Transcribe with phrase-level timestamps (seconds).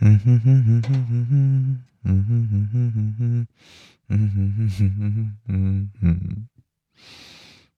[0.00, 3.46] 嗯哼哼哼哼哼哼，嗯哼哼哼哼，
[4.08, 4.90] 嗯哼哼哼
[5.46, 6.46] 哼哼，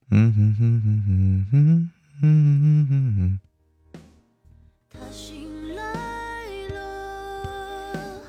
[0.09, 1.89] 嗯哼哼哼哼哼，
[2.21, 2.25] 嗯
[2.61, 3.39] 哼哼哼。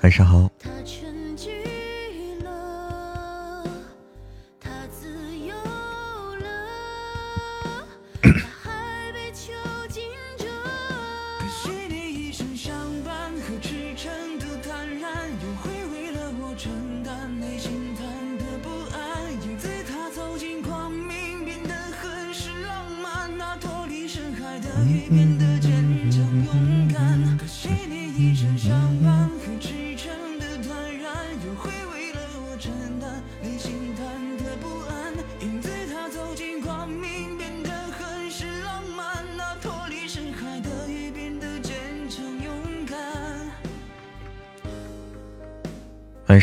[0.03, 0.49] 晚上好。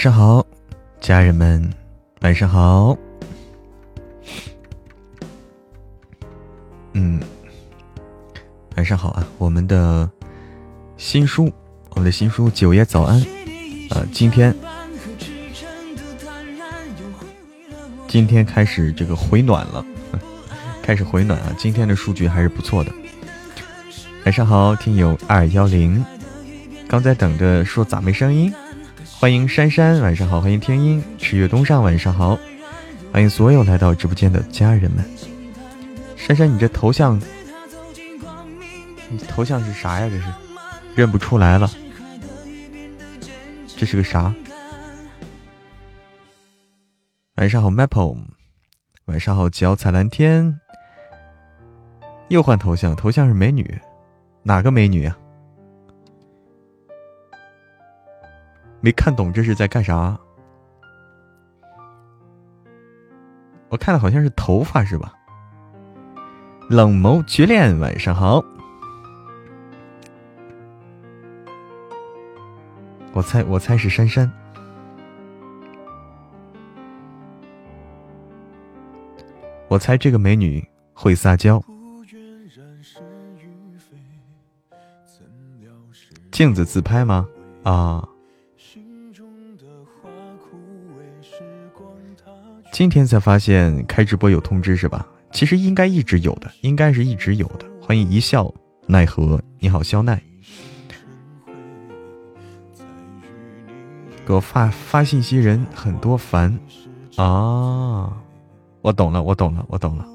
[0.06, 0.46] 上好，
[1.02, 1.68] 家人们，
[2.22, 2.96] 晚上好。
[6.94, 7.20] 嗯，
[8.76, 9.28] 晚上好啊！
[9.40, 10.08] 我们的
[10.96, 11.52] 新书，
[11.90, 13.20] 我们的新书《九爷早安》
[13.96, 14.56] 啊，今天
[18.08, 19.84] 今天开始这个回暖了，
[20.84, 21.52] 开始回暖啊！
[21.58, 22.94] 今天的数据还是不错的。
[24.24, 26.06] 晚上好，听友二幺零，
[26.88, 28.54] 刚在等着说咋没声音。
[29.18, 30.42] 欢迎珊珊，晚上好！
[30.42, 32.38] 欢迎天音，赤月东上，晚上好！
[33.14, 35.04] 欢迎所有来到直播间的家人们。
[36.18, 37.20] 珊珊，你这头像，
[39.10, 40.10] 你头像是啥呀？
[40.10, 40.26] 这是
[40.96, 41.72] 认不出来了。
[43.78, 44.34] 这是个啥？
[47.38, 48.18] 晚上好，Maple。
[49.06, 50.60] 晚上好，脚踩蓝天。
[52.28, 53.80] 又换头像，头像是美女，
[54.44, 55.18] 哪个美女呀？
[58.86, 60.16] 没看懂这是在干啥？
[63.70, 65.12] 我看的好像是头发是吧？
[66.70, 68.46] 冷眸绝恋，晚上好。
[73.14, 74.32] 我猜，我猜是珊珊。
[79.68, 80.64] 我猜这个美女
[80.94, 81.60] 会撒娇。
[86.30, 87.28] 镜子自拍吗？
[87.64, 88.08] 啊。
[92.76, 95.08] 今天才发现开直播有通知是吧？
[95.32, 97.66] 其实应该一直有的，应该是一直有的。
[97.82, 98.54] 欢迎一笑
[98.86, 100.22] 奈何，你好肖奈，
[104.26, 106.60] 给我发发信息人很多烦
[107.16, 108.12] 啊！
[108.82, 110.06] 我懂了，我懂了，我懂了。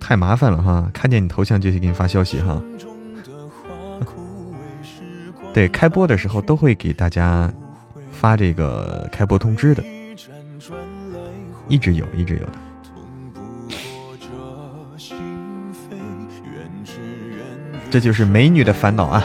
[0.00, 2.62] 太麻烦了哈，看见你头像就去给你发消息哈。
[5.52, 7.52] 对，开播的时候都会给大家。
[8.18, 9.84] 发这个开播通知的，
[11.68, 12.52] 一直有，一直有的。
[17.90, 19.22] 这就是美女的烦恼啊！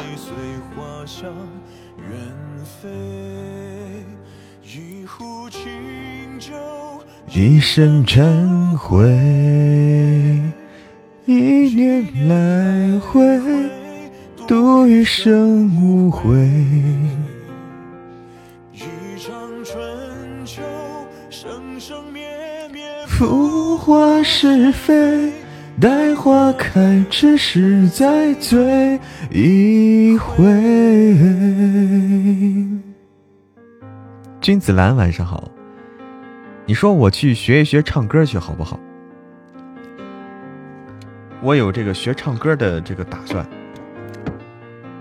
[7.34, 9.08] 一生忏悔，
[11.26, 13.40] 一念来回，
[14.48, 16.51] 度余生无悔。
[24.42, 25.32] 是非，
[25.80, 30.44] 待花开，只是再醉一回。
[34.42, 35.48] 君子兰，晚上好。
[36.66, 38.80] 你说我去学一学唱歌去，好不好？
[41.44, 43.46] 我有这个学唱歌的这个打算，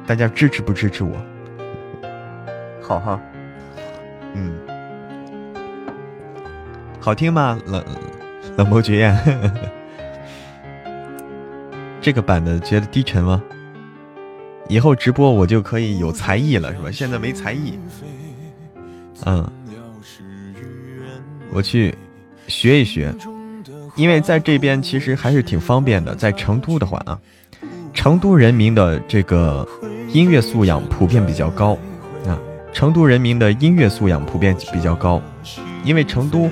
[0.07, 1.17] 大家支持不支持我？
[2.83, 3.19] 好哈，
[4.35, 4.53] 嗯，
[7.01, 7.59] 好听吗？
[7.65, 7.83] 冷。
[8.61, 9.19] 冷漠绝艳，
[11.99, 13.43] 这个版的觉得低沉吗？
[14.69, 16.91] 以后直播我就可以有才艺了，是吧？
[16.91, 17.79] 现在没才艺，
[19.25, 19.51] 嗯，
[21.51, 21.95] 我去
[22.49, 23.15] 学一学，
[23.97, 26.15] 因为在这边其实还是挺方便的。
[26.15, 27.19] 在成都的话啊，
[27.95, 29.67] 成都人民的这个
[30.13, 31.79] 音乐素养普遍比较高
[32.27, 32.39] 啊，
[32.75, 35.23] 成都人民的音乐素养普遍比较高，
[35.83, 36.51] 因为成都。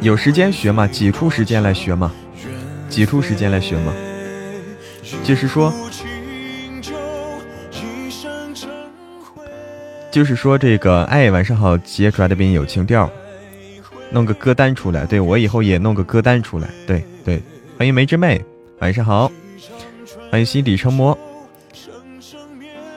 [0.00, 2.10] 有时间学嘛，挤出时间来学嘛，
[2.88, 3.92] 挤出时间来学嘛。
[5.22, 5.72] 就是说，
[10.10, 13.10] 就是说这个，哎，晚上好，杰出来的比你有情调，
[14.10, 15.04] 弄个歌单出来。
[15.04, 16.68] 对我以后也弄个歌单出来。
[16.86, 17.42] 对对，
[17.76, 18.42] 欢迎梅之妹，
[18.78, 19.30] 晚上好，
[20.30, 21.16] 欢迎心底成魔。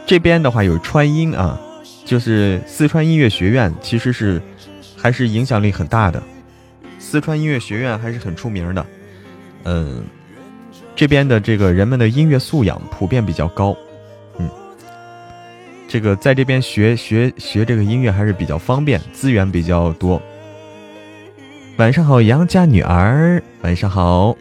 [0.06, 1.60] 这边的话有川音啊，
[2.06, 4.42] 就是四川音乐学院，其实是
[4.96, 6.24] 还是影响力很大的。
[7.04, 8.84] 四川音乐学院还是很出名的，
[9.66, 10.04] 嗯，
[10.96, 13.78] 这边的这个人们的音乐素养普遍比较高，
[14.40, 14.50] 嗯，
[15.88, 20.20] 这个在这边学学学这个音乐还是比较方便，资源比较多。
[21.78, 24.36] 晚上好，杨家女儿，晚上好，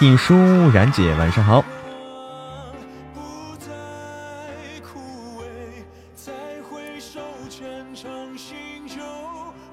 [0.00, 0.34] 印书
[0.70, 1.64] 然姐，晚上好。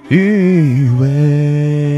[0.09, 1.92] 余味，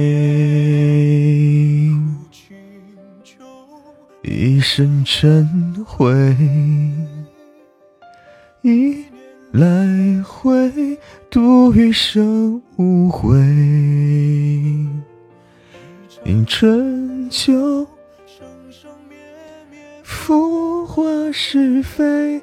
[4.35, 6.13] 一生尘灰，
[8.63, 9.05] 一
[9.53, 10.99] 来回
[11.29, 13.39] 度余生无悔。
[16.25, 17.87] 一春秋，
[20.03, 21.01] 浮华
[21.31, 22.41] 是非，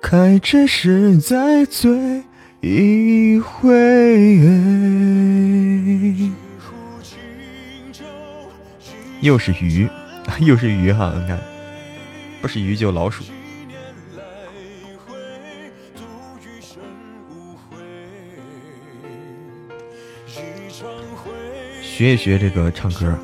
[0.00, 2.22] 开只是在醉。
[2.62, 3.70] 一回，
[9.20, 9.86] 又是鱼，
[10.40, 11.12] 又是鱼哈！
[11.14, 11.38] 你看，
[12.40, 13.22] 不是鱼就老鼠。
[21.80, 23.16] 学一学这个唱歌。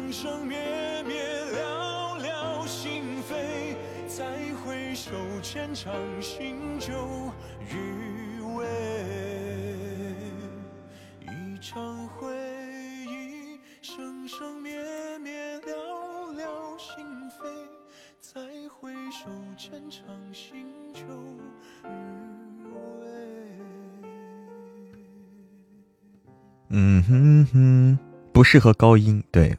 [28.50, 29.58] 适合高音，对，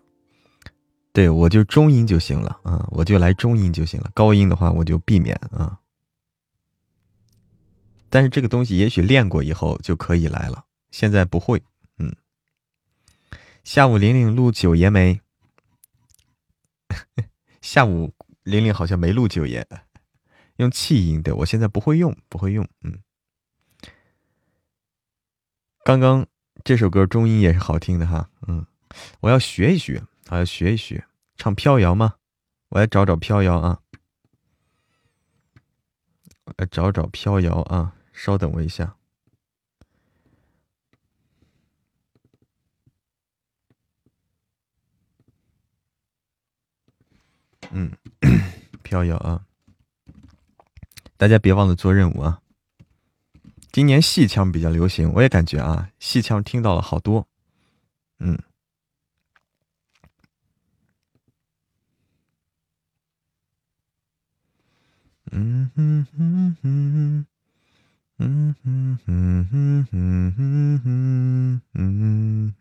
[1.14, 5.80] 对我就中音就行了啊，我就来中音就行了，高音的话我就避免啊。
[8.10, 11.62] 但是这个东西也许练过以后就可以来了，现在不会。
[12.00, 12.16] 嗯，
[13.64, 15.22] 下午玲玲录九爷没？
[17.62, 19.68] 下午玲玲好像没录九爷，
[20.56, 22.68] 用气音对，我现在不会用，不会用。
[22.82, 22.98] 嗯，
[25.86, 26.26] 刚刚。
[26.62, 28.66] 这首歌中音也是好听的哈，嗯，
[29.22, 31.06] 我要学一学，我要学一学。
[31.36, 32.16] 唱飘摇吗？
[32.70, 33.80] 我来找找飘摇啊，
[36.44, 38.96] 我来找找飘摇啊，稍等我一下，
[47.72, 47.92] 嗯，
[48.84, 49.46] 飘摇啊，
[51.18, 52.42] 大家别忘了做任务啊。
[53.72, 57.28] 今年戏腔比较流行，我也感觉啊，戏腔听到了好多，
[58.20, 58.38] 嗯，
[65.32, 67.26] 嗯哼哼哼，
[68.18, 71.62] 嗯哼哼哼哼哼哼，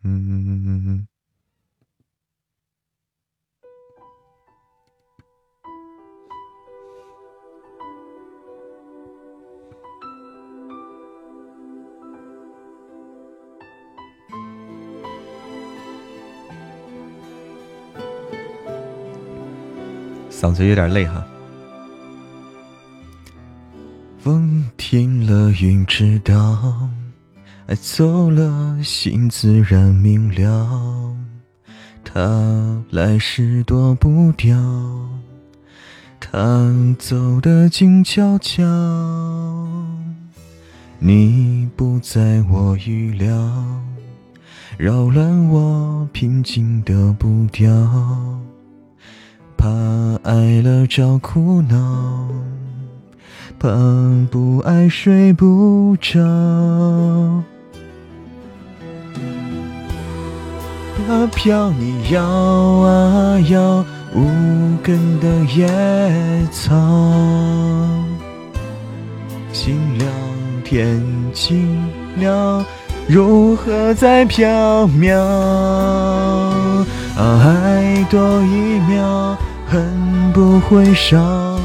[0.02, 1.06] 哼哼。
[20.30, 21.26] 嗓子有点累哈。
[24.28, 26.90] 风停了，云知道，
[27.66, 31.16] 爱走了，心自然明了。
[32.04, 34.54] 他来时躲不掉，
[36.20, 38.62] 他走得静悄悄。
[40.98, 43.34] 你不在我预料，
[44.76, 47.66] 扰乱我平静的步调。
[49.56, 49.66] 怕
[50.22, 52.28] 爱了找苦恼，
[53.60, 53.68] 怕
[54.30, 56.20] 不爱睡不着，
[60.96, 63.84] 怕飘你摇啊摇
[64.14, 64.24] 无
[64.80, 65.66] 根的野
[66.52, 66.72] 草，
[69.52, 70.08] 尽量
[70.62, 71.02] 天
[71.34, 71.84] 晴
[72.18, 72.64] 了，
[73.08, 75.16] 如何再飘渺？
[77.16, 79.36] 爱多一秒。
[79.70, 81.60] 恨不会少，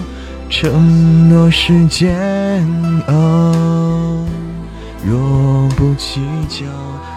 [0.55, 2.15] 承诺是煎
[3.07, 4.24] 熬。
[5.03, 6.63] 若不计较，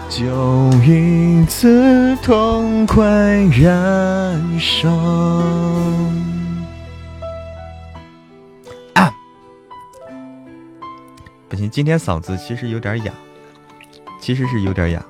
[0.08, 3.04] 就一次痛快
[3.60, 4.88] 燃烧。
[11.46, 13.12] 不行，今天嗓子其实有点哑，
[14.18, 15.04] 其实是有点哑。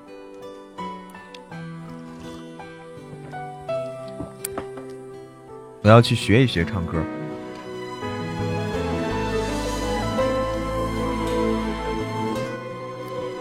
[5.82, 7.00] 我要去学一学唱歌，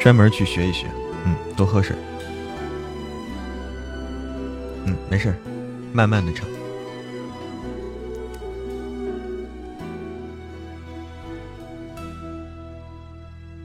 [0.06, 0.86] 专门去学一学。
[1.26, 1.96] 嗯，多喝水。
[4.86, 5.34] 嗯，没事
[5.92, 6.48] 慢慢的唱。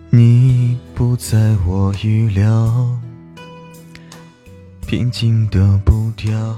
[0.09, 2.99] 你不在我预料，
[4.87, 6.57] 平静的步调，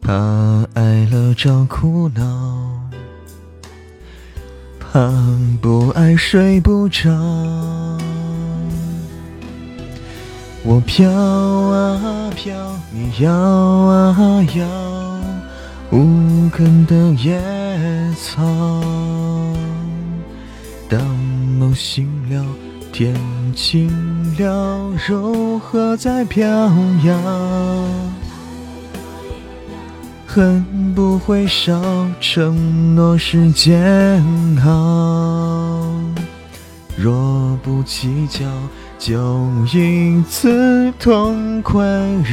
[0.00, 0.12] 怕
[0.74, 2.85] 爱了找苦恼，
[5.60, 7.10] 不爱睡不着。
[10.64, 12.54] 我飘啊飘，
[12.92, 14.66] 你摇啊摇，
[15.90, 17.40] 无根的野
[18.20, 18.42] 草。
[20.88, 21.00] 当
[21.58, 22.44] 梦醒了，
[22.92, 23.14] 天
[23.54, 23.88] 晴
[24.38, 26.46] 了，柔和在飘
[27.04, 27.16] 摇。
[30.36, 31.80] 恨不会少，
[32.20, 34.22] 承诺是煎
[34.66, 35.90] 熬。
[36.94, 38.44] 若不计较，
[38.98, 41.82] 就一次痛快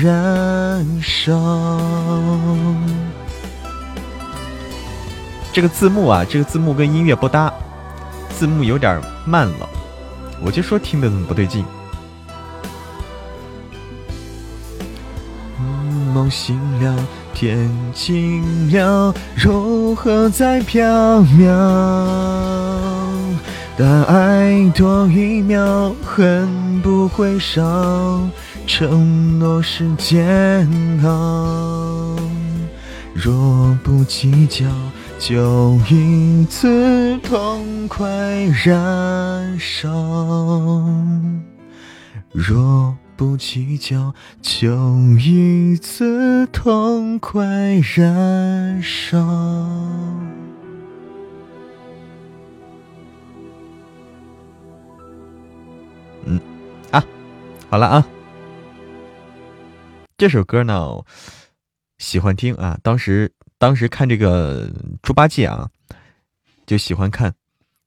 [0.02, 1.32] 燃烧。
[5.54, 7.54] 这个字幕啊，这个字幕跟音乐不搭。
[8.32, 9.70] 字幕有点慢了，
[10.44, 11.64] 我就说听的怎么不对劲。
[16.14, 16.96] 梦醒了，
[17.34, 21.48] 天晴了，如何再飘渺。
[23.78, 28.22] 但爱多一秒，恨不会少，
[28.68, 30.68] 承诺是煎
[31.04, 32.16] 熬。
[33.14, 34.66] 若不计较。
[35.20, 38.06] 就一次痛快
[38.66, 39.90] 燃烧，
[42.34, 44.76] 若不计较，就
[45.20, 47.46] 一次痛快
[47.96, 49.20] 燃烧。
[56.26, 56.40] 嗯，
[56.92, 57.04] 啊，
[57.70, 58.08] 好了啊，
[60.18, 61.04] 这首歌呢，
[61.98, 63.32] 喜欢听啊，当时。
[63.60, 64.70] 当时看这个
[65.02, 65.70] 猪八戒啊，
[66.66, 67.34] 就喜欢看，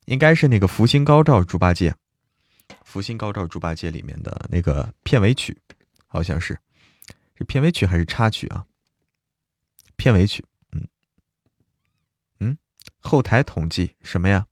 [0.07, 1.91] 应该是那个《福星高照猪八戒》，
[2.87, 5.61] 《福星高照猪八戒》里面的那个片尾曲，
[6.07, 6.57] 好像是，
[7.35, 8.65] 是片尾曲还是插曲啊？
[9.97, 10.87] 片尾曲，嗯
[12.39, 12.57] 嗯，
[13.01, 14.47] 后台统计什么呀？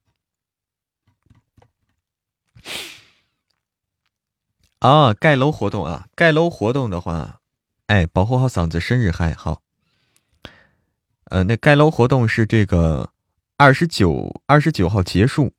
[4.81, 7.41] 啊，盖楼活动啊，盖楼活动的话，
[7.87, 9.63] 哎，保护好嗓子，生日嗨好。
[11.27, 13.13] 呃，那盖楼活动是这个
[13.57, 15.55] 二十九二十九号结束，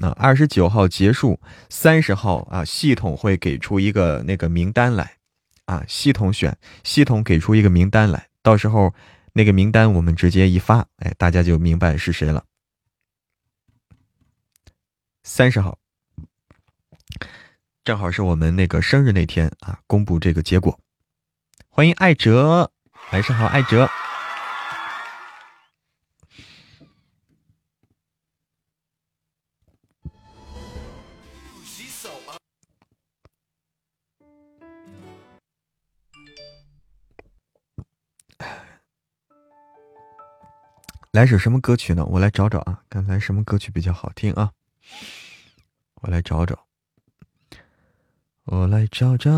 [0.00, 5.16] 那二十九号结束，三十号啊，系统会给出一个那个名单来，
[5.64, 8.94] 啊，系统选，系统给出一个名单来，到时候
[9.32, 12.44] 那个名单我们直接一发，哎，大家就明白是谁了。
[15.24, 15.78] 三十号，
[17.82, 20.78] 正好是我们那个生日那天啊，公布这个结果。
[21.68, 22.70] 欢迎艾哲，
[23.10, 23.90] 晚上好，艾哲。
[41.10, 42.04] 来首什么歌曲呢？
[42.04, 44.52] 我来找找啊，看来什么歌曲比较好听啊？
[46.02, 46.66] 我来找找，
[48.44, 49.30] 我来找找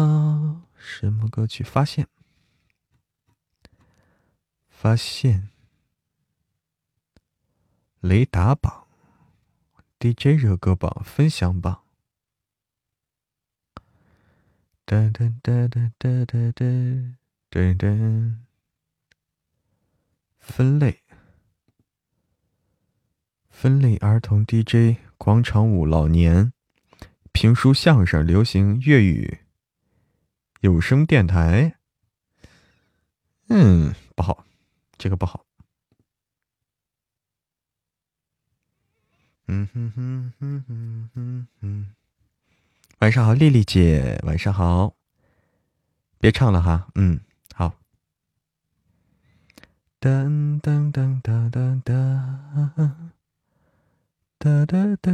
[0.76, 1.62] 什么歌曲？
[1.62, 2.08] 发现，
[4.68, 5.48] 发现，
[8.00, 8.88] 雷达榜
[10.00, 11.82] ，DJ 热歌榜，分享榜，
[14.84, 16.52] 噔噔噔噔噔噔
[17.48, 18.36] 噔噔，
[20.40, 21.02] 分类。
[23.60, 26.54] 分类儿童 DJ 广场舞老年
[27.30, 29.40] 评书相声流行粤语
[30.62, 31.76] 有声电台，
[33.50, 34.46] 嗯，不好，
[34.96, 35.44] 这个不好。
[39.48, 41.86] 嗯哼哼哼哼哼哼，
[43.00, 44.96] 晚上好，丽丽姐，晚上好。
[46.18, 47.20] 别唱了哈，嗯，
[47.54, 47.74] 好。
[50.00, 53.19] 噔噔噔噔噔噔。
[54.42, 55.12] 哒哒哒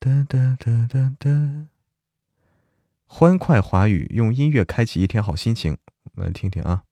[0.00, 1.30] 哒哒哒哒哒，
[3.06, 6.82] 欢快华语，用音乐开启一天好心情，我们来听听啊。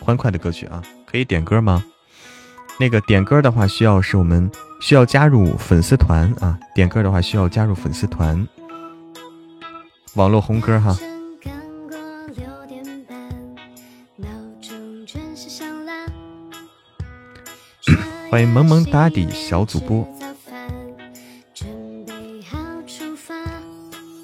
[0.00, 1.84] 欢快的歌曲啊，可以点歌吗？
[2.78, 4.48] 那个点歌的话，需要是我们
[4.80, 6.56] 需要加入粉丝团啊。
[6.76, 8.46] 点歌的话，需要加入粉丝团。
[10.14, 10.96] 网络红歌哈。
[18.28, 20.06] 欢迎萌萌哒的小主播。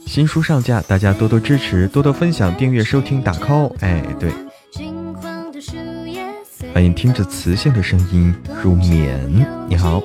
[0.06, 3.72] 新书上架，大家多多支持，多多分享，订阅、收听、打 call。
[3.80, 4.30] 哎，对。
[6.74, 9.46] 欢迎听着磁性的声音入眠。
[9.68, 10.02] 你好。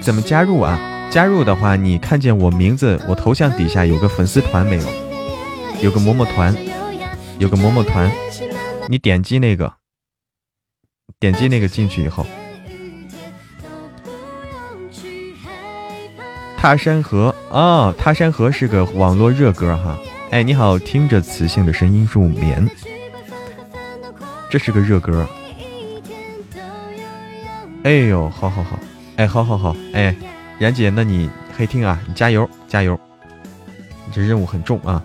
[0.00, 0.78] 怎么加入啊？
[1.10, 4.84] 加入的话，你看见我名字，我头像底下有个粉丝团没有？
[5.82, 6.54] 有个么么团，
[7.38, 8.10] 有个么么团，
[8.88, 9.79] 你点击那个。
[11.20, 12.26] 点击那个进去以后，
[16.56, 19.98] 踏山河啊，踏山河是个网络热歌哈。
[20.30, 22.66] 哎，你好，听着磁性的声音入眠，
[24.48, 25.28] 这是个热歌。
[27.82, 28.78] 哎呦，好好好，
[29.16, 30.16] 哎，好好好，哎，
[30.58, 32.98] 妍姐，那你黑听啊，你加油加油，
[34.06, 35.04] 你这任务很重啊。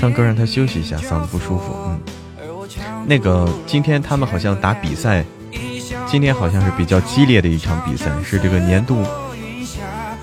[0.00, 1.76] 唱歌让他休息一下，嗓子不舒服。
[1.86, 2.00] 嗯，
[3.06, 5.22] 那个今天他们好像打比赛，
[6.06, 9.04] 今天好像是比较激烈的一场比赛，是这个年度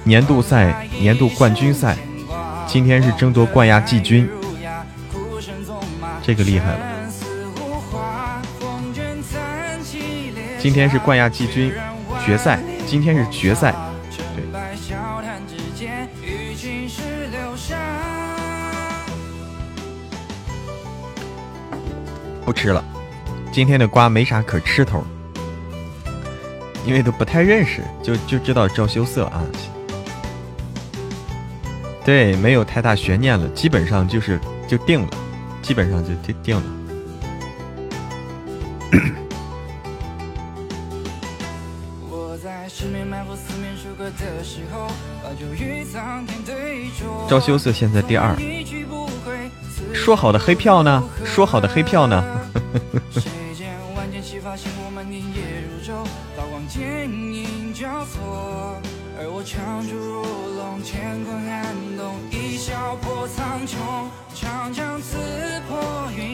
[0.03, 1.95] 年度赛、年度冠军赛。
[2.65, 4.27] 今天是争夺冠亚季军，
[6.23, 6.79] 这个厉害了。
[10.57, 11.71] 今天是冠亚季军
[12.25, 13.75] 决赛，今天是决赛，
[22.57, 22.83] 吃了，
[23.51, 25.03] 今天的瓜没啥可吃头，
[26.83, 29.43] 因为都不太认识，就就知道赵羞涩啊。
[32.03, 35.07] 对，没有太大悬念了，基本上就是就定了，
[35.61, 36.63] 基本上就就定了。
[47.29, 48.35] 赵羞涩现在第二，
[49.93, 51.03] 说好的黑票呢？
[51.25, 52.23] 说好的黑票呢？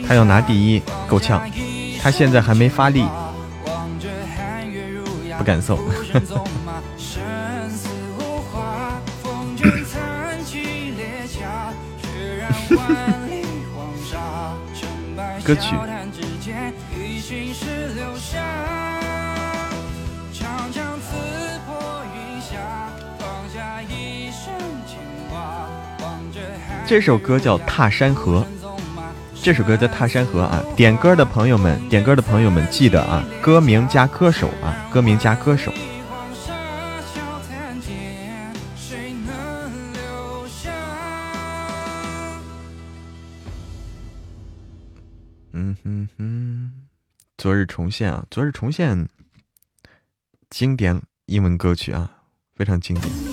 [0.08, 1.42] 他要拿第一，够呛。
[2.02, 3.06] 他现在还没发力，
[5.38, 5.80] 不敢送。
[15.44, 15.76] 歌曲。
[26.94, 28.46] 这首歌叫《踏山河》，
[29.42, 30.64] 这首歌叫《踏山河》啊！
[30.76, 35.74] 点歌的朋友们，点歌的朋友们记得啊，歌名加歌手啊，歌名加歌手。
[45.54, 46.74] 嗯哼哼
[47.40, 48.24] 昨日重现啊！
[48.30, 49.10] 昨日重现，
[50.52, 52.12] 经典英文歌曲啊，
[52.56, 53.33] 非常经典。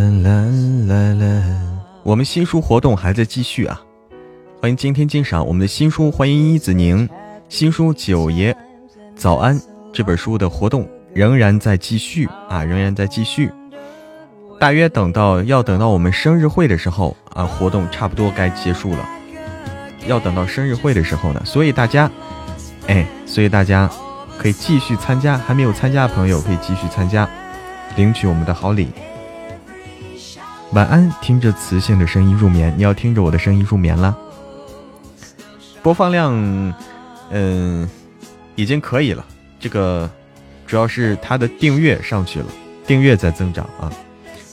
[0.00, 1.42] 啦啦啦啦
[2.02, 3.78] 我们新书活动还在继续啊！
[4.60, 7.06] 欢迎今天鉴赏我们的新书，欢迎一子宁
[7.50, 8.56] 新书《九爷
[9.14, 9.58] 早安》
[9.92, 13.50] 这本书的活动仍然在继续啊，仍然在继续。
[14.58, 19.06] 大约等到要等到我们生日会的时候啊，活动差不多该结束了。
[20.06, 22.10] 要等到生日会的时候呢，所以大家，
[22.86, 23.90] 哎，所以大家
[24.38, 27.28] 可以继续参加，还没有参加的朋友可以继续参加，
[27.96, 28.88] 领取我们的好礼。
[30.72, 32.72] 晚安，听着磁性的声音入眠。
[32.76, 34.16] 你要听着我的声音入眠啦。
[35.82, 36.32] 播放量，
[37.30, 37.88] 嗯，
[38.54, 39.24] 已经可以了。
[39.58, 40.08] 这个
[40.68, 42.46] 主要是它的订阅上去了，
[42.86, 43.90] 订阅在增长啊，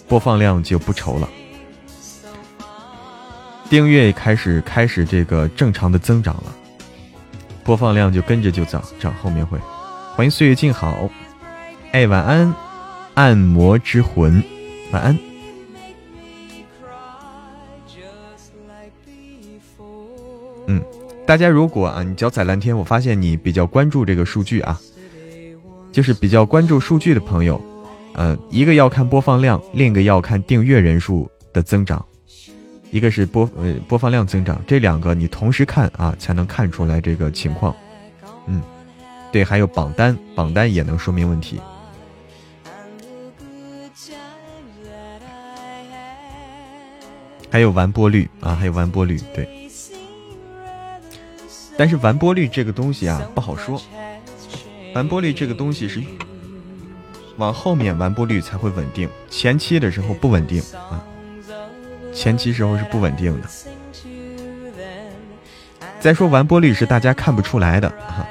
[0.07, 1.29] 播放量就不愁了。
[3.69, 6.55] 订阅开始开始这个正常的增长了，
[7.63, 9.59] 播放量就跟着就涨涨，后面会。
[10.15, 11.07] 欢迎岁月静好，
[11.91, 12.51] 哎，晚安，
[13.13, 14.43] 按摩之魂，
[14.91, 15.15] 晚安。
[20.67, 20.81] 嗯，
[21.25, 24.79] 大家如果啊，你脚踩蓝天，我发现你比较关注这个数据啊，
[25.91, 27.59] 就是比较关注数据的朋友，
[28.13, 32.05] 呃，一个要看播放量，另一个要看订阅人数的增长，
[32.91, 37.73] 一个是播呃播放量增长，这两个你同时看啊，才能看出来这个情况。
[38.45, 38.61] 嗯，
[39.31, 41.59] 对，还有榜单，榜单也能说明问题。
[47.49, 49.66] 还有完播率啊，还有完播率，对。
[51.77, 53.79] 但是完播率这个东西啊不好说，
[54.95, 56.01] 完播率这个东西是
[57.37, 61.03] 往后面完播率才会稳定，前期的时候不稳定啊，
[62.11, 63.47] 前期时候是不稳定的。
[65.99, 68.27] 再说完播率是大家看不出来的啊，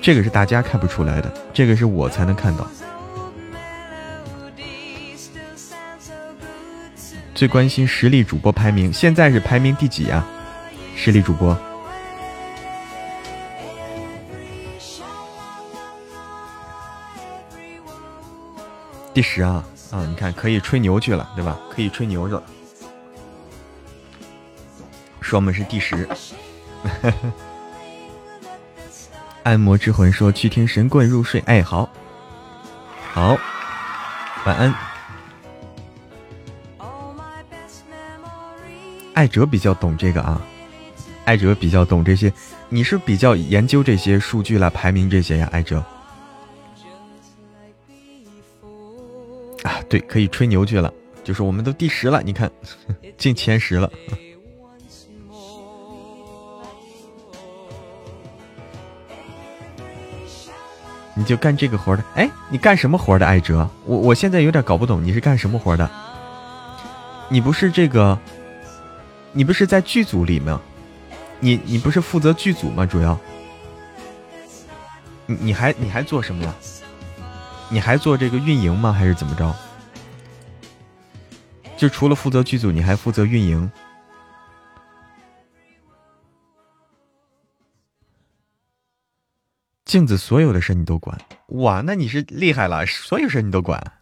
[0.00, 2.66] 这个是大家看不出来的，这个是我才能看到。
[7.34, 10.26] 最关心实力主播排名，现在是排名第几啊？
[10.94, 11.54] 实力主播。
[19.16, 20.04] 第十啊啊！
[20.06, 21.58] 你看，可以吹牛去了，对吧？
[21.70, 22.42] 可以吹牛去了，
[25.22, 26.06] 说我们是第十。
[29.44, 31.88] 按摩之魂说去听神棍入睡，哎，好，
[33.14, 33.38] 好，
[34.44, 34.74] 晚安。
[39.14, 40.42] 艾哲比较懂这个啊，
[41.24, 42.30] 艾哲比较懂这些，
[42.68, 45.82] 你是比较研究这些数据来排名这些呀，艾哲。
[49.88, 52.50] 对，可以吹牛去了，就是我们都第十了，你看
[53.16, 53.90] 进前十了。
[61.18, 63.66] 你就干这个活的，哎，你干什么活的，艾哲？
[63.86, 65.90] 我我现在有点搞不懂，你是干什么活的？
[67.30, 68.18] 你不是这个，
[69.32, 70.60] 你不是在剧组里吗？
[71.40, 72.84] 你你不是负责剧组吗？
[72.84, 73.18] 主要，
[75.24, 76.54] 你你还你还做什么呀？
[77.70, 78.92] 你还做这个运营吗？
[78.92, 79.56] 还是怎么着？
[81.76, 83.70] 就除了负责剧组，你还负责运营。
[89.84, 91.16] 镜子所有的事你都管，
[91.48, 93.92] 哇，那你是厉害了，所有事你都管，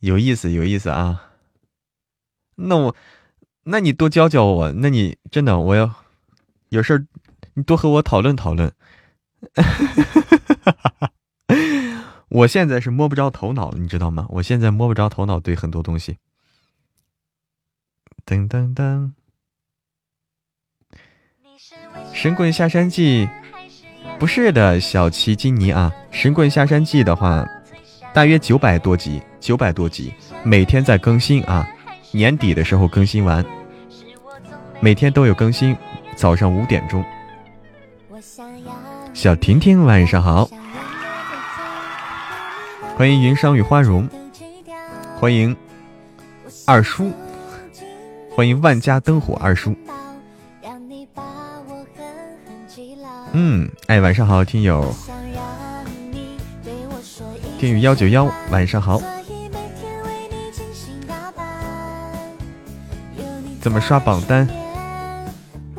[0.00, 1.30] 有意思，有意思啊。
[2.56, 2.96] 那我，
[3.62, 5.94] 那你多教教我，那你真的我要
[6.70, 7.06] 有事儿，
[7.54, 8.72] 你多和我讨论讨论。
[12.30, 14.24] 我现在是摸不着头脑，你知道吗？
[14.28, 16.16] 我现在摸不着头脑，对很多东西。
[18.24, 19.10] 噔噔噔，
[22.12, 23.26] 《神棍下山记》
[24.18, 27.44] 不是的，小奇金尼啊，《神棍下山记》的话，
[28.14, 30.14] 大约九百多集，九百多集，
[30.44, 31.68] 每天在更新啊，
[32.12, 33.44] 年底的时候更新完，
[34.80, 35.76] 每天都有更新，
[36.14, 37.04] 早上五点钟。
[39.12, 40.48] 小婷婷，晚上好！
[43.00, 44.06] 欢迎云裳与花容，
[45.18, 45.56] 欢迎
[46.66, 47.10] 二叔，
[48.36, 49.74] 欢迎万家灯火二叔。
[53.32, 54.94] 嗯，哎，晚上好，听友，
[57.58, 59.00] 听友幺九幺，晚上好。
[63.62, 64.46] 怎么刷榜单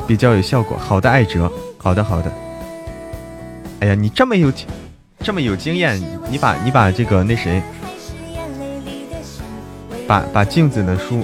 [0.07, 0.75] 比较有效果？
[0.75, 2.31] 好的，艾哲，好的，好的。
[3.79, 4.51] 哎呀，你这么有，
[5.23, 7.61] 这么有经验，你把你把这个那谁，
[10.07, 11.23] 把把镜子的书，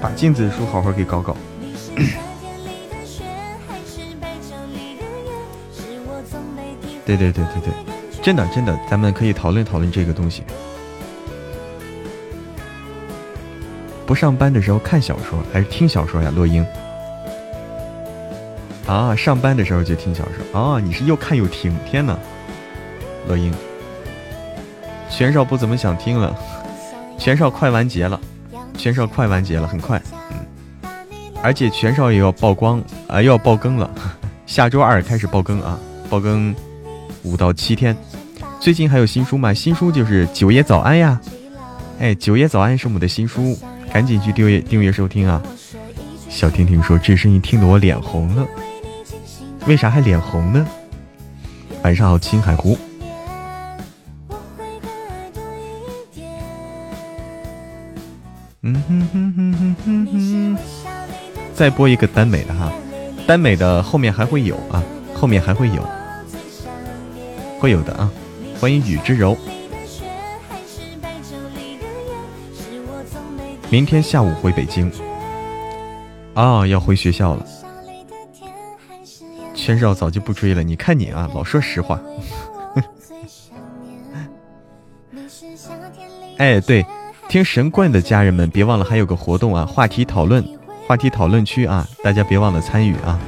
[0.00, 1.36] 把镜子的书好好给搞搞。
[7.06, 7.72] 对对对对对，
[8.22, 10.42] 真的真的，咱们可以讨论讨论这个东西。
[14.04, 16.32] 不上班的时候看小说，还是听小说呀？
[16.34, 16.66] 洛英。
[18.86, 20.60] 啊，上班的时候就听小说。
[20.60, 22.18] 啊，你是又看又听，天呐。
[23.28, 23.52] 乐英，
[25.10, 26.36] 全少不怎么想听了，
[27.18, 28.20] 全少快完结了，
[28.76, 30.90] 全少快完结了，很快，嗯，
[31.42, 33.90] 而且全少也要曝光啊，又要爆更了，
[34.46, 35.78] 下周二开始爆更啊，
[36.10, 36.54] 爆更
[37.22, 37.96] 五到七天。
[38.60, 39.52] 最近还有新书吗？
[39.52, 41.20] 新书就是九爷早安呀，
[41.98, 43.58] 哎，九爷早安是我们的新书，
[43.92, 45.42] 赶紧去订阅订阅收听啊。
[46.28, 48.44] 小婷婷说：“这声音听得我脸红了，
[49.66, 50.66] 为啥还脸红呢？”
[51.84, 52.76] 晚上好，青海湖。
[58.66, 60.56] 嗯哼哼哼哼哼哼，
[61.54, 62.72] 再播一个耽美的哈，
[63.26, 64.82] 耽美的后面还会有啊，
[65.14, 65.86] 后面还会有，
[67.60, 68.10] 会有的啊。
[68.58, 69.36] 欢迎雨之柔，
[73.68, 74.90] 明天下午回北京
[76.32, 77.46] 啊，要回学校了。
[79.54, 82.00] 圈少早就不追了，你看你啊，老说实话。
[86.38, 86.82] 哎，对。
[87.34, 89.66] 听神棍的家人们，别忘了还有个活动啊！
[89.66, 90.40] 话题讨论，
[90.86, 93.18] 话题讨论区啊，大家别忘了参与啊！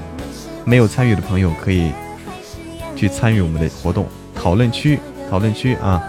[0.65, 1.91] 没有参与的朋友可以
[2.95, 6.01] 去参与我们的活动讨论区，讨论区啊！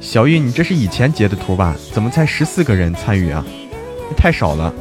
[0.00, 1.76] 小玉，你这是以前截的图吧？
[1.92, 3.46] 怎么才十四个人参与啊？
[4.16, 4.74] 太少了！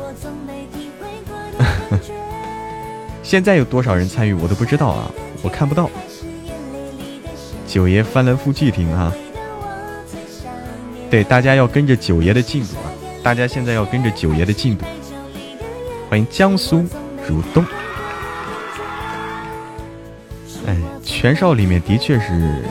[3.21, 5.11] 现在有多少人参与我都不知道啊，
[5.43, 5.87] 我看不到。
[7.67, 9.13] 九爷翻来覆去听啊！
[11.15, 12.91] 对，大家要跟着九爷的进度啊！
[13.23, 14.85] 大家现在要跟着九爷的进度。
[16.09, 16.85] 欢迎江苏
[17.25, 17.63] 如东。
[20.67, 22.65] 哎，全少里面的确是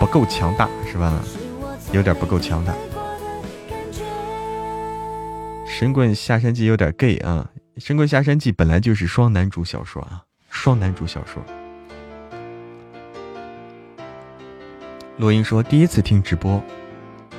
[0.00, 1.22] 不够强大，是吧？
[1.92, 2.72] 有点不够强大。
[5.66, 7.46] 神棍下山记有点 gay 啊！
[7.76, 11.42] 神棍下山记本来就是双男主小说啊，双男主小说。
[15.18, 16.58] 罗英说第一次听直播。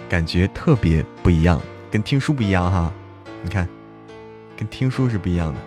[0.10, 2.92] 感觉特别不一样，跟听书不一样哈。
[3.44, 3.68] 你看，
[4.56, 5.60] 跟听书是不一样的。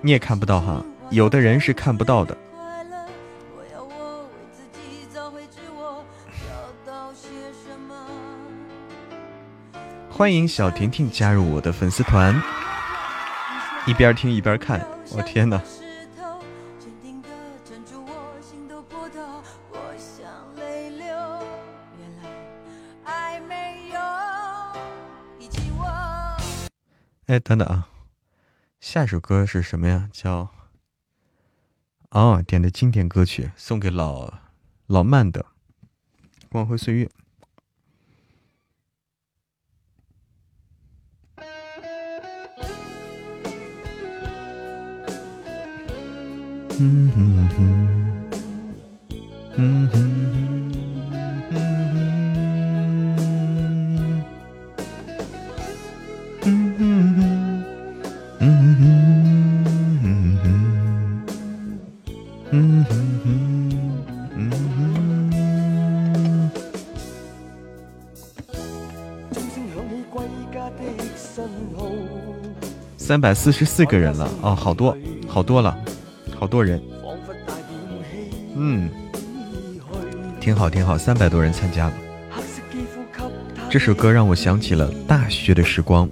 [0.00, 2.36] 你也看不到哈，有的人是看不到的。
[10.10, 12.34] 欢迎小婷婷加入我的粉丝团，
[13.86, 14.84] 一边听一边看。
[15.16, 15.60] 我天哪！
[27.28, 27.90] 哎，等等啊，
[28.80, 30.08] 下一首歌是什么呀？
[30.10, 30.50] 叫
[32.08, 34.32] 哦，点的经典歌曲，送给老
[34.86, 35.42] 老曼的
[36.48, 37.04] 《光辉岁月》。
[46.80, 48.30] 嗯哼哼，
[49.58, 50.27] 嗯哼。
[72.96, 74.94] 三百四十四个人了哦，好多
[75.26, 75.76] 好多了，
[76.38, 76.80] 好多人，
[78.54, 78.90] 嗯，
[80.38, 81.94] 挺好挺好，三百多人参加了。
[83.70, 86.08] 这首歌让我想起了大学的时光。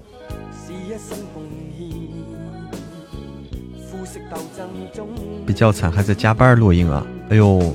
[5.46, 7.06] 比较惨，还在加班录音啊！
[7.30, 7.74] 哎呦，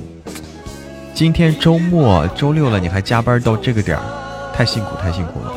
[1.14, 5.54] 今天周末周六了，你还加班到这个点儿，太辛苦太辛苦了。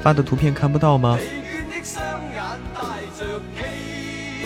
[0.00, 1.18] 发的图片看不到吗？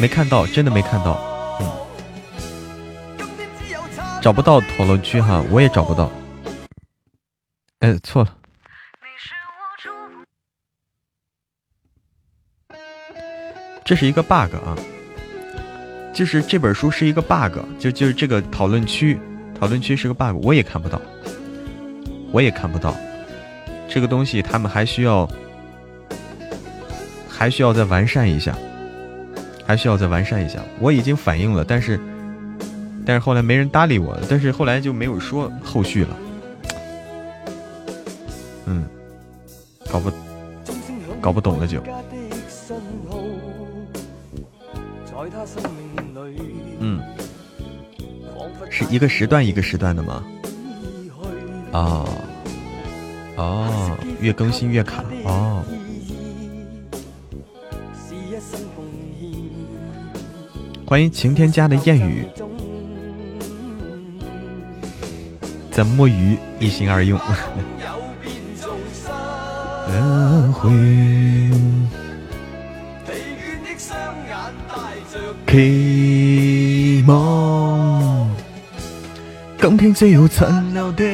[0.01, 1.21] 没看到，真的没看到，
[1.61, 1.67] 嗯，
[4.23, 6.11] 找不到讨论区哈，我也找不到。
[7.81, 8.37] 哎，错了，
[13.85, 14.77] 这是一个 bug 啊，
[16.19, 19.17] 就是这本书是一个 bug，就就是这个讨论区，
[19.57, 21.01] 讨论区是个 bug，我也看不到，
[22.33, 22.93] 我也看不到，
[23.89, 25.31] 这个东西他们还需要，
[27.29, 28.53] 还需要再完善一下。
[29.65, 30.59] 还需要再完善一下。
[30.81, 32.01] 我已经反映了，但是，
[33.07, 36.17] 但是后来没人搭理我，但是后来就没有说后续了。
[38.67, 38.85] 嗯，
[39.89, 40.11] 搞不
[41.21, 41.81] 搞不懂了就。
[48.71, 50.25] 是一个时段一个时段的吗？
[51.73, 52.09] 哦
[53.37, 55.63] 哦，越更新越卡哦。
[60.87, 62.27] 欢迎晴天家的谚语，
[65.71, 67.19] 怎摸鱼一心二用。
[75.49, 78.08] 期望，
[79.61, 81.05] 今天只有残留的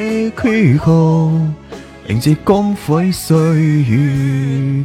[0.40, 1.30] 躯壳，
[2.08, 3.36] 迎接光辉岁
[3.82, 4.84] 月，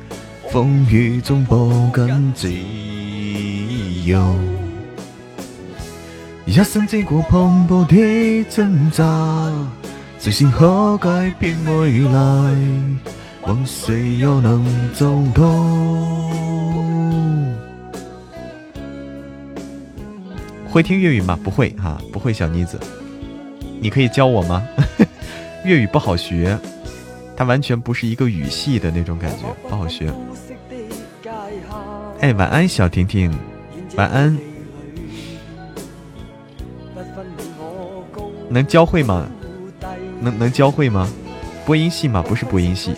[0.50, 2.50] 风雨中抱紧自
[4.10, 4.36] 由。
[6.46, 9.52] 一生经过蓬勃的挣扎，
[10.18, 12.56] 最先可改变未来，
[13.42, 15.44] 往谁又能走到？
[20.72, 21.38] 会听粤语吗？
[21.44, 22.32] 不会哈，不会。
[22.32, 22.80] 小妮子，
[23.80, 24.68] 你可以教我吗？
[25.66, 26.58] 粤语不好学，
[27.36, 30.12] 它完全不是一个语系的那种感觉，不好学。
[32.20, 33.34] 哎，晚安，小婷婷，
[33.96, 34.38] 晚安。
[38.50, 39.28] 能教会吗？
[40.20, 41.08] 能能教会吗？
[41.66, 42.24] 播音系吗？
[42.28, 42.94] 不是播音系。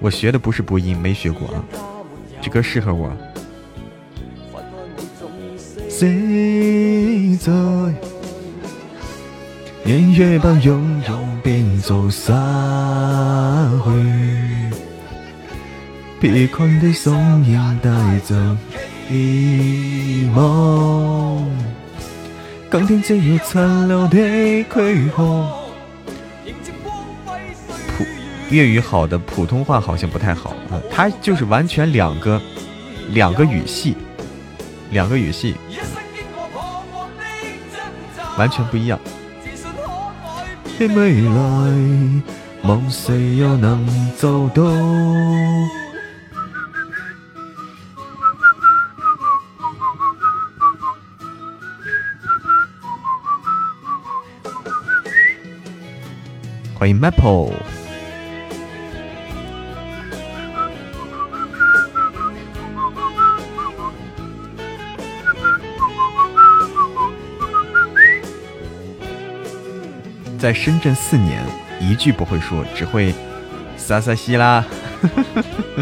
[0.00, 1.64] 我学的不是播音，没学过啊。
[2.40, 3.12] 这歌适合我。
[5.88, 8.11] 谁在？
[9.84, 12.32] 年月把拥有变做失
[13.82, 14.70] 去，
[16.20, 17.90] 疲困的双眼带
[18.20, 18.56] 着
[19.08, 21.44] 希望。
[22.70, 24.64] 今天只有残留的躯
[25.10, 25.48] 壳。
[27.98, 28.04] 普
[28.50, 32.40] 粤语好的普通话好像不太好啊，它就是完全两个
[33.08, 33.96] 两个语系，
[34.92, 35.56] 两个语系。
[38.38, 38.96] 完全不一样。
[40.88, 42.22] 的未来，
[42.62, 44.62] 梦谁又能做到？
[56.74, 57.71] 欢迎 Maple。
[70.42, 71.40] 在深圳四年，
[71.78, 73.14] 一句不会说，只会
[73.76, 74.64] 撒撒西啦。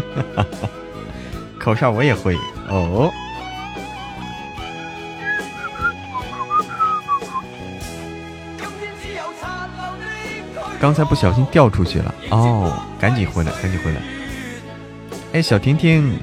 [1.57, 2.37] 口哨我也会
[2.69, 3.11] 哦。
[10.79, 13.99] 刚才不小心掉出去了哦，赶紧回来，赶紧回来。
[15.33, 16.19] 哎，小婷婷，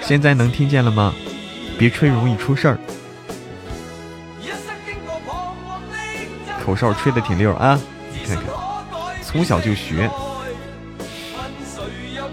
[0.00, 1.12] 现在能听见了吗？
[1.78, 2.78] 别吹，容易出事儿。
[6.72, 7.78] 口哨吹的挺溜啊！
[8.10, 8.46] 你看看，
[9.22, 10.10] 从小就学。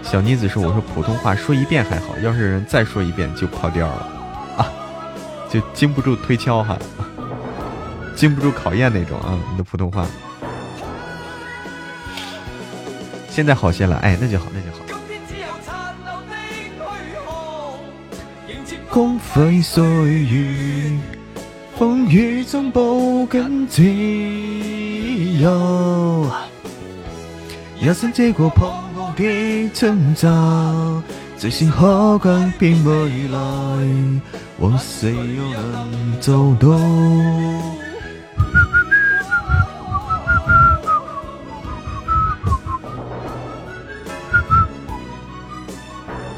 [0.02, 4.08] 小妮子说：“我说普通话说一遍还好，要是人再说一遍就跑调了
[4.56, 4.72] 啊，
[5.50, 6.78] 就经不住推敲哈，
[8.16, 10.06] 经不住考验那种啊。”你的普通话
[13.28, 14.78] 现在好些了，哎，那就好，那就好。
[18.88, 21.19] 光辉岁月。
[21.80, 22.82] 风雨中抱
[23.30, 23.82] 紧自
[25.40, 26.30] 由，
[27.80, 30.28] 一生这过彷徨的挣扎，
[31.38, 33.38] 最先可改变未来，
[34.58, 36.68] 往谁又能做到？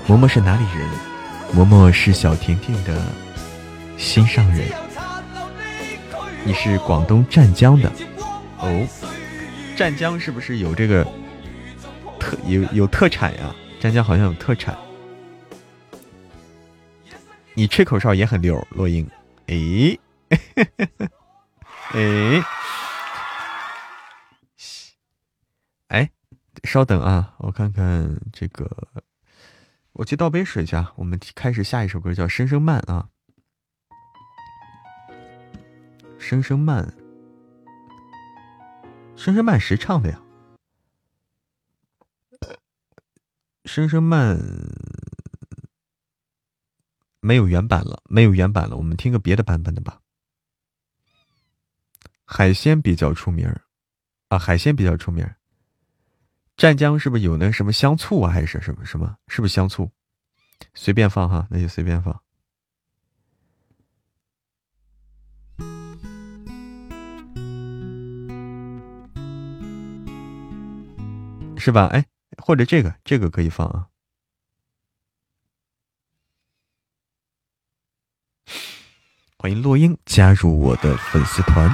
[0.06, 0.88] 嬷嬷是哪里人？
[1.56, 2.94] 嬷嬷是小婷婷的
[3.96, 4.68] 心上人。
[6.44, 7.88] 你是广东湛江的
[8.58, 8.86] 哦，
[9.76, 11.06] 湛江是不是有这个
[12.18, 13.54] 特有有特产呀？
[13.80, 14.76] 湛江好像有特产。
[17.54, 19.08] 你吹口哨也很溜，洛英。
[19.46, 19.98] 哎，
[21.92, 22.44] 哎，
[25.88, 26.10] 哎，
[26.64, 28.68] 稍等啊，我看看这个，
[29.92, 30.92] 我去倒杯水去啊。
[30.96, 33.08] 我们开始下一首歌，叫《声声慢》啊。
[36.22, 36.94] 声声慢，
[39.16, 40.22] 声声慢谁唱的呀？
[43.64, 44.38] 声声慢
[47.18, 50.00] 没有原版了，没有原版了，我们听个别的版本的吧。
[52.24, 53.52] 海鲜比较出名
[54.28, 55.28] 啊，海鲜比较出名
[56.56, 59.18] 湛江是不是有那什么香醋啊，还是什么什么？
[59.26, 59.90] 是不是香醋？
[60.72, 62.22] 随便放哈，那就随便放。
[71.64, 71.86] 是吧？
[71.92, 72.04] 哎，
[72.38, 73.86] 或者这个，这个可以放啊。
[79.38, 81.72] 欢迎落英加入我的粉丝团。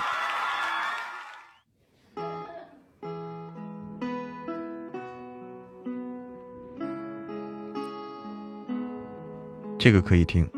[9.78, 10.57] 这个可以听。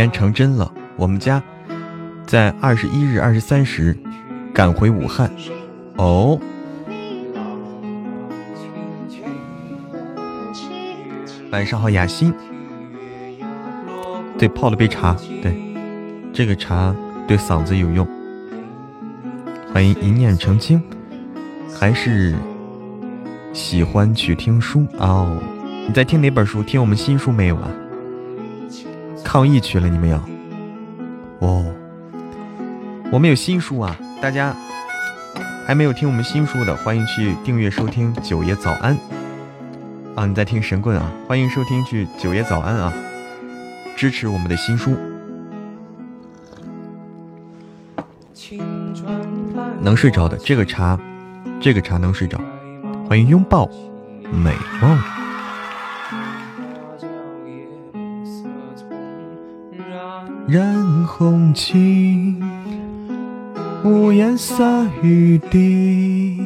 [0.00, 1.42] 言成真了，我们家
[2.26, 3.94] 在二十一日、二十三时
[4.54, 5.30] 赶回武汉。
[5.96, 6.40] 哦，
[11.52, 12.32] 晚上好，雅欣。
[14.38, 15.54] 对，泡了杯茶，对，
[16.32, 16.96] 这个茶
[17.28, 18.08] 对嗓子有用。
[19.70, 20.82] 欢迎一念成清，
[21.78, 22.34] 还是
[23.52, 25.38] 喜欢去听书哦？
[25.86, 26.62] 你在听哪本书？
[26.62, 27.70] 听我们新书没有啊？
[29.32, 30.16] 抗疫去了，你们有？
[31.38, 31.64] 哦，
[33.12, 33.96] 我们有新书啊！
[34.20, 34.52] 大家
[35.64, 38.98] 还没有听我们新书的，欢迎去订阅收听九爷早安
[40.16, 40.26] 啊！
[40.26, 41.12] 你在听神棍啊？
[41.28, 42.92] 欢迎收听去九爷早安啊！
[43.94, 44.96] 支持我们的新书，
[49.80, 50.98] 能睡着的这个茶，
[51.60, 52.36] 这个茶能睡着。
[53.08, 53.70] 欢迎拥抱
[54.32, 54.98] 美梦。
[61.60, 62.34] 红巾，
[63.84, 64.64] 屋檐洒
[65.02, 66.40] 雨滴，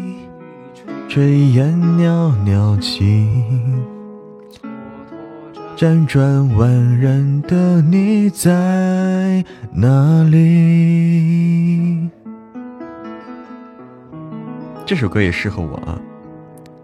[1.09, 3.29] 炊烟袅袅起。
[5.77, 12.09] 辗转万人的你在哪里？
[14.85, 16.01] 这首歌也适合我啊！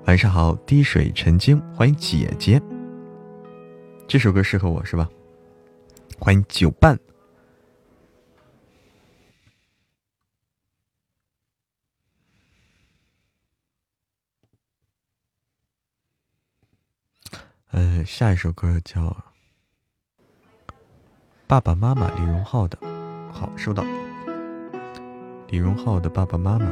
[0.06, 2.60] 晚上好，滴水成晶，欢迎姐姐。
[4.06, 5.08] 这首歌适合我是吧？
[6.18, 6.98] 欢迎酒伴。
[17.72, 19.00] 嗯，下一首歌叫
[21.46, 22.76] 《爸爸妈妈》，李荣浩的。
[23.32, 23.84] 好，收到。
[25.48, 26.66] 李荣浩的《爸爸妈妈》。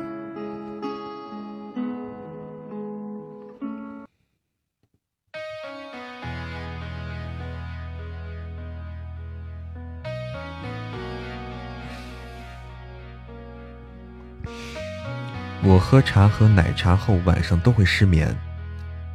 [15.64, 18.36] 我喝茶和奶茶后晚上都会失眠。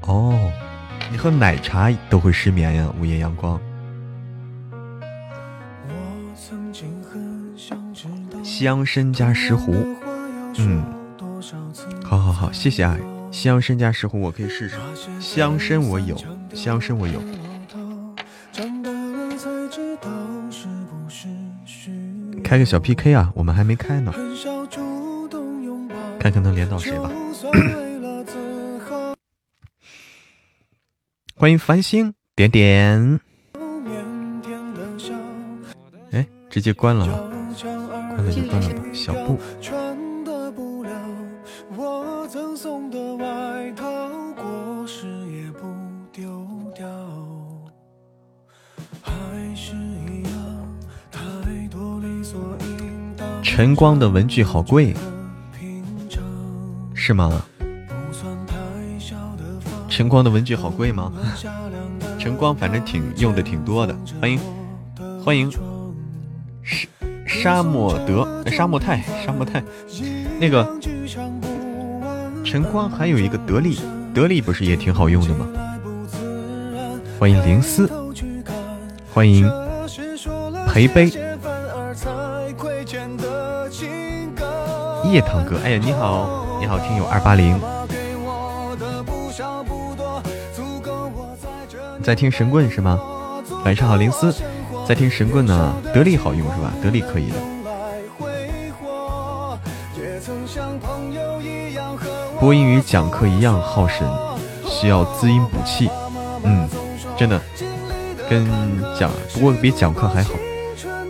[0.02, 0.52] 哦。
[1.14, 3.62] 你喝奶茶都会失眠呀，午夜阳光。
[8.44, 9.86] 西参加石斛，
[10.58, 10.84] 嗯，
[12.04, 12.98] 好好好，谢谢啊。
[13.32, 14.76] 西参加石斛我可以试试，
[15.20, 16.18] 香参我有，
[16.52, 17.22] 香参我有。
[22.44, 24.12] 开个小 PK 啊，我们还没开呢，
[26.20, 27.12] 看看能连到谁吧。
[31.44, 33.20] 欢迎繁星点点，
[36.12, 37.20] 哎，直接关了啊！
[38.16, 38.82] 关了就关了吧。
[38.94, 39.38] 小布，
[53.44, 54.96] 晨光的文具好贵，
[56.94, 57.46] 是吗？
[59.94, 61.12] 晨光的文具好贵吗？
[62.18, 63.96] 晨光反正挺用的挺多的。
[64.20, 64.40] 欢迎
[65.24, 65.52] 欢迎
[66.64, 66.88] 沙
[67.28, 69.64] 沙漠德沙漠泰沙漠泰，
[70.40, 70.68] 那个
[72.44, 73.78] 晨光还有一个得力
[74.16, 75.46] 得力不是也挺好用的吗？
[77.20, 77.88] 欢迎灵思，
[79.14, 79.48] 欢迎
[80.68, 81.12] 陪杯。
[85.06, 87.60] 夜堂哥，哎呀，你好，你好，听友二八零，
[92.04, 93.00] 在听神棍是吗？
[93.64, 94.36] 晚上好，灵思，
[94.86, 95.74] 在听神棍呢。
[95.94, 96.74] 得力好用是吧？
[96.84, 97.36] 得力可以的。
[102.40, 104.06] 播音与讲课一样耗神，
[104.66, 105.90] 需要滋阴补气。
[106.44, 106.68] 嗯，
[107.18, 107.40] 真的，
[108.30, 108.46] 跟
[109.00, 110.34] 讲不过比讲课还好。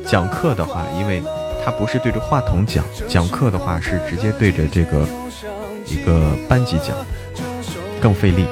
[0.08, 1.22] 讲课的话，因为。
[1.66, 5.08] 他不是对着话筒讲，讲课的话是直接对着这个
[5.88, 6.90] 一个班级讲，
[8.02, 8.46] 更费力。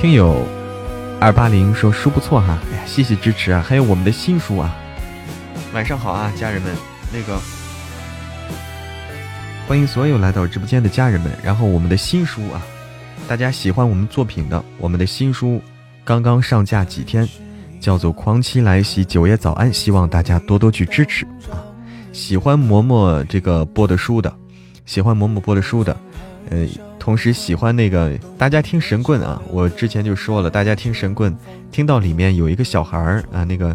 [0.00, 0.46] 听友
[1.20, 3.60] 二八零说书不错哈，哎呀，谢谢支持啊！
[3.66, 4.72] 还有我们的新书啊，
[5.74, 6.72] 晚上好啊，家人们，
[7.12, 7.36] 那个
[9.66, 11.32] 欢迎所有来到直播间的家人们。
[11.42, 12.62] 然后我们的新书啊，
[13.26, 15.60] 大家喜欢我们作品的，我们的新书
[16.04, 17.28] 刚刚上架几天。
[17.80, 21.62] 叫做狂妻来袭，九爷早安，希望大家多多去支持啊！
[22.12, 24.32] 喜欢嬷嬷这个播的书的，
[24.84, 25.96] 喜欢嬷嬷播的书的，
[26.50, 26.66] 呃，
[27.08, 31.34] 同时喜欢那个大家听神棍啊，我之前就说了，大家听神棍，
[31.72, 33.74] 听到里面有一个小孩儿啊，那个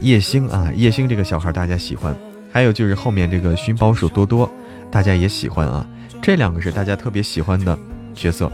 [0.00, 2.14] 叶星啊，叶星这个小孩儿大家喜欢，
[2.52, 4.52] 还有就是后面这个寻宝手多多，
[4.90, 5.66] 大家也喜欢。
[5.66, 5.88] 啊，
[6.20, 7.78] 这两个是大家特别喜欢的
[8.14, 8.52] 角色，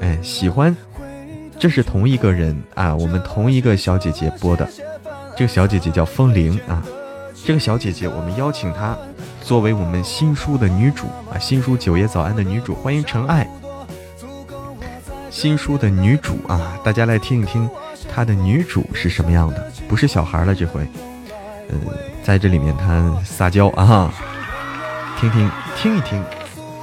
[0.00, 0.76] 哎，喜欢。
[1.60, 4.68] 这是同一个人啊，我们同一个小姐姐播的，
[5.36, 6.82] 这个小姐姐叫风铃啊，
[7.46, 8.98] 这个小姐姐我们邀请她
[9.40, 13.48] 作为我们新书的女主啊，新书九爷早安的女主，欢迎陈爱，
[15.30, 17.70] 新书的女主啊，大家来听一听
[18.12, 20.84] 她的女主是什么样的，不是小孩了这回，
[21.68, 21.78] 嗯，
[22.24, 24.12] 在这里面她撒娇啊，
[25.20, 26.20] 听听听一听，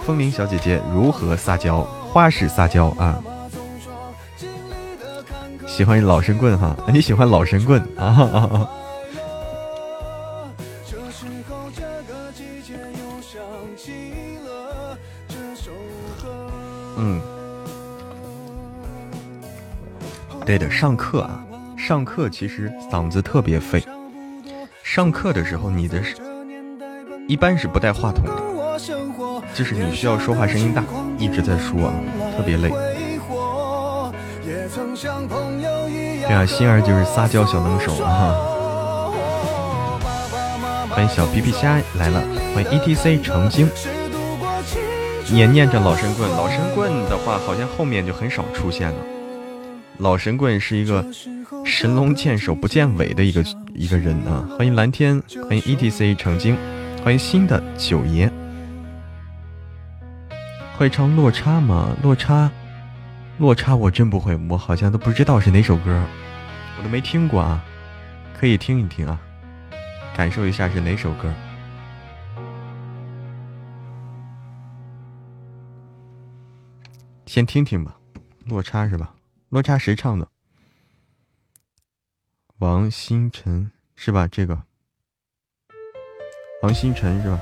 [0.05, 3.21] 风铃小姐姐如何撒娇，花式撒娇啊。
[5.67, 8.05] 喜欢老神棍哈，你喜欢老神棍啊？
[8.05, 8.69] 啊啊，
[20.45, 21.41] 对的，上课啊，
[21.77, 23.81] 上课其实嗓子特别废。
[24.83, 26.15] 上课的时候，你的是
[27.27, 28.33] 一般是不带话筒的，
[29.53, 30.83] 就是你需要说话声音大，
[31.17, 31.93] 一直在说，
[32.35, 32.69] 特别累。
[36.27, 38.35] 对啊，心儿就是撒娇小能手啊！
[40.89, 42.21] 欢迎小皮皮虾来了，
[42.53, 43.69] 欢迎 E T C 成精，
[45.31, 46.29] 念念着老神棍。
[46.31, 48.95] 老神棍的话，好像后面就很少出现了。
[49.99, 51.05] 老神棍是一个
[51.65, 54.45] 神龙见首不见尾的一个一个人啊！
[54.57, 56.57] 欢迎蓝天，欢迎 E T C 成精，
[57.03, 58.31] 欢迎新的九爷。
[60.75, 61.95] 会唱落差吗？
[62.01, 62.49] 落差。
[63.37, 66.03] 落差我真不会，我好像都不知道是哪首歌，
[66.77, 67.63] 我都没听过啊，
[68.39, 69.19] 可以听一听啊，
[70.15, 71.31] 感受一下是哪首歌。
[77.25, 77.95] 先听听吧，
[78.45, 79.13] 落差是吧？
[79.53, 80.27] 落差谁唱的？
[82.57, 84.27] 王星辰是吧？
[84.27, 84.59] 这个
[86.63, 87.39] 王星辰是吧？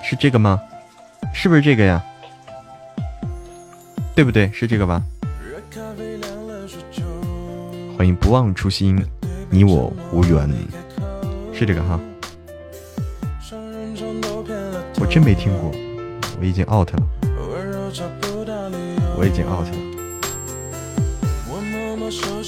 [0.00, 0.62] 是这个吗？
[1.34, 2.00] 是不是这个呀？
[4.14, 4.48] 对不对？
[4.52, 5.02] 是这个吧？
[7.98, 8.96] 欢迎不忘初心，
[9.50, 10.48] 你我无缘，
[11.58, 11.98] 是这个哈。
[15.00, 15.72] 我真没听过，
[16.38, 17.02] 我已经 out 了，
[19.16, 19.72] 我已经 out 了。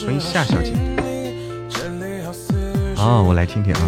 [0.04, 0.74] 欢迎夏小姐。
[2.98, 3.80] 啊，我来听听啊。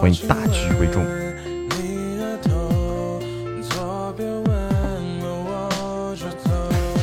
[0.00, 1.04] 欢迎大局为重。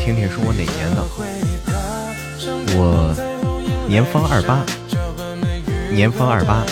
[0.04, 1.04] 听听是我哪年的？
[2.74, 3.14] 我
[3.88, 4.66] 年方二八，
[5.92, 6.64] 年方二八。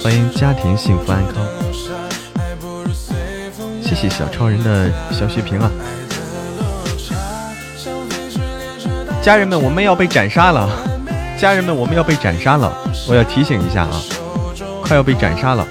[0.00, 1.36] 欢迎家庭幸福安康，
[3.82, 5.70] 谢谢小超人的小血瓶啊！
[9.22, 10.68] 家人们，我们要被斩杀了！
[11.38, 12.72] 家人们，我们要被斩杀了！
[13.08, 14.00] 我要提醒一下啊，
[14.82, 15.66] 快要被斩杀了！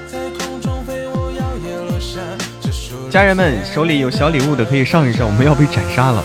[3.11, 6.23] 家人们手里有小礼物的可以上一上，我们要被斩杀了。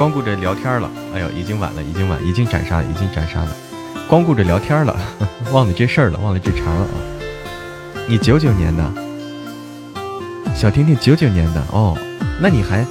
[0.00, 3.54] 光顾着聊天了，哎呦，已经晚了，已经晚，已经斩杀了，已经斩杀了。
[4.08, 4.98] 光顾着聊天了，
[5.52, 6.96] 忘了这事儿了，忘了这茬了啊！
[8.08, 8.82] 你九九年的，
[10.54, 11.94] 小婷婷九九年的哦，
[12.40, 12.82] 那你还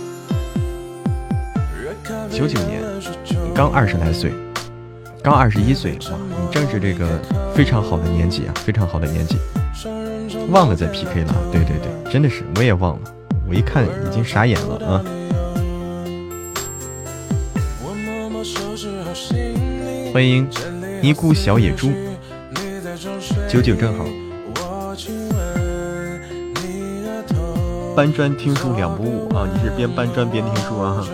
[2.30, 2.84] 九九年，
[3.24, 4.32] 你刚二十来岁，
[5.24, 7.20] 刚二十一岁，哇，你正是这个
[7.55, 9.36] 非常好的年纪啊，非常好的年纪。
[10.51, 13.12] 忘了在 PK 了，对对对，真的是，我也忘了，
[13.49, 15.01] 我一看已经傻眼了啊！
[20.12, 20.49] 欢迎
[21.01, 21.91] 尼姑小野猪，
[23.47, 24.05] 九九正好。
[27.95, 29.47] 搬砖听书两不误啊！
[29.53, 31.05] 你是边搬砖边听书啊？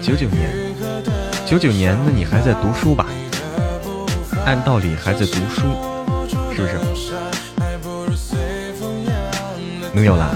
[0.00, 0.52] 九九年，
[1.44, 3.06] 九九年，那你还在读书吧？
[4.44, 5.62] 按道理还在读书，
[6.54, 6.78] 是不是？
[9.92, 10.30] 没有啦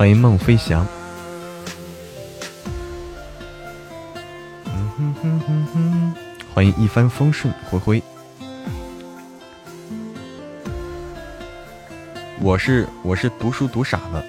[0.00, 0.86] 欢迎梦飞翔。
[6.54, 8.02] 欢迎一帆风顺，灰灰。
[12.40, 14.24] 我是我是读书读傻了，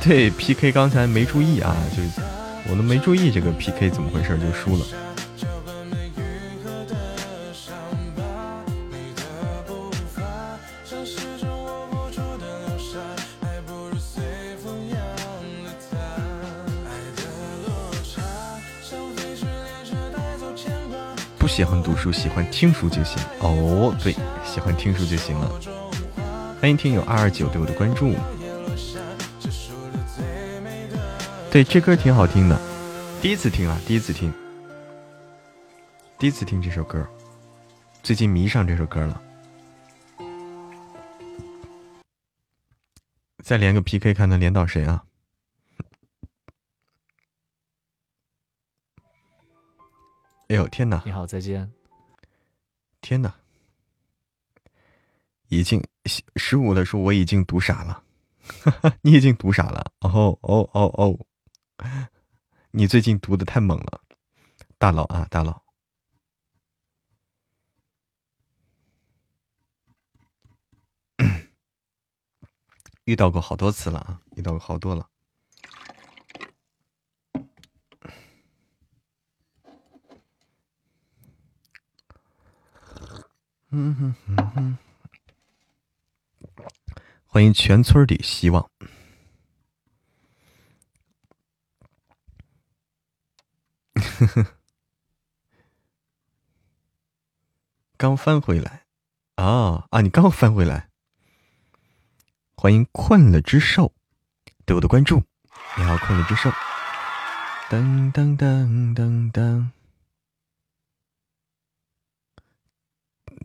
[0.00, 2.00] 对 PK 刚才没注意啊，就
[2.70, 5.09] 我都没注意这个 PK 怎么回事就输了。
[22.00, 23.94] 书，喜欢听书就行哦。
[24.02, 25.60] 对，喜欢听书就行了。
[26.58, 28.14] 欢迎听友二二九对我的关注。
[31.50, 32.58] 对，这歌挺好听的，
[33.20, 34.32] 第一次听啊，第一次听，
[36.18, 37.06] 第一次听这首歌，
[38.02, 39.20] 最近迷上这首歌了。
[43.42, 45.04] 再连个 PK，看能连到谁啊？
[50.48, 51.02] 哎呦天哪！
[51.04, 51.70] 你好，再见。
[53.00, 53.34] 天哪！
[55.48, 55.82] 已经
[56.36, 58.04] 十五的时候我已经读傻了，
[59.02, 59.90] 你已经读傻了。
[60.00, 61.18] 哦哦哦哦！
[62.70, 64.00] 你最近读的太猛了，
[64.78, 65.60] 大佬啊，大佬！
[73.04, 75.08] 遇到过好多次了啊，遇到过好多了。
[83.72, 84.78] 嗯哼哼哼，
[87.26, 88.68] 欢迎全村的希望。
[97.96, 98.82] 刚翻回来
[99.36, 100.00] 啊啊！
[100.00, 100.88] 你刚翻回来，
[102.56, 103.94] 欢迎困了之兽
[104.64, 105.22] 对我的关注。
[105.76, 106.50] 你好，困了之兽。
[107.68, 109.70] 噔噔噔噔噔。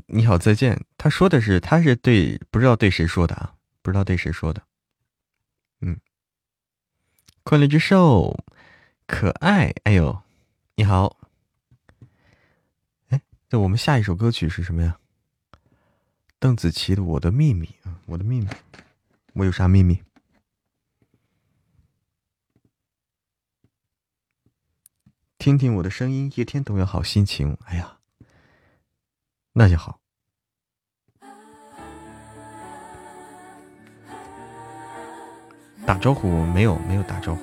[0.08, 0.86] 你好，再见。
[0.98, 3.56] 他说的是，他是对，不知道对谁说的啊？
[3.82, 4.62] 不知道对谁说的。
[5.80, 6.00] 嗯，
[7.44, 8.44] 快乐之兽，
[9.08, 9.74] 可爱。
[9.84, 10.22] 哎呦，
[10.76, 11.18] 你好。
[13.10, 15.00] 哎，那我们下一首歌曲是什么呀？
[16.40, 18.48] 邓紫棋的《我的秘密》啊，我的秘密，
[19.34, 20.04] 我有啥秘密？
[25.38, 27.58] 听听我的声音，一天都有好心情。
[27.66, 28.00] 哎呀。
[29.58, 30.00] 那就好。
[35.86, 36.78] 打招呼没有？
[36.80, 37.42] 没有打招呼。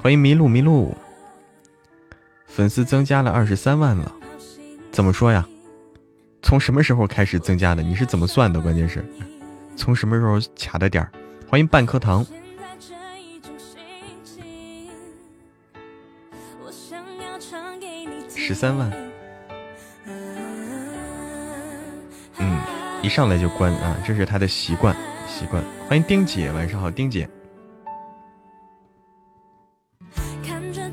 [0.00, 0.96] 欢迎迷路迷路，
[2.46, 4.12] 粉丝增加了二十三万了。
[4.92, 5.44] 怎么说呀？
[6.40, 7.82] 从什么时候开始增加的？
[7.82, 8.60] 你是怎么算的？
[8.60, 9.04] 关键是
[9.76, 11.10] 从什么时候卡的点儿？
[11.48, 12.24] 欢迎半颗糖。
[18.28, 19.11] 十三万。
[23.02, 24.96] 一上来就关啊，这是他的习惯
[25.26, 25.60] 习惯。
[25.88, 27.28] 欢迎丁姐，晚上好，丁姐。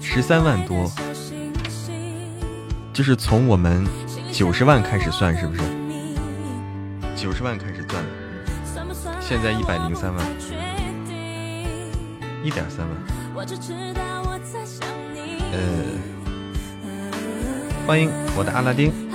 [0.01, 0.91] 十三万多，
[2.91, 3.85] 就是从我们
[4.31, 5.61] 九十万开始算，是不是？
[7.15, 8.03] 九十万开始算，
[9.21, 10.25] 现在一百零三万，
[12.43, 12.97] 一点三万。
[15.51, 15.59] 呃，
[17.85, 19.08] 欢迎我的阿拉丁。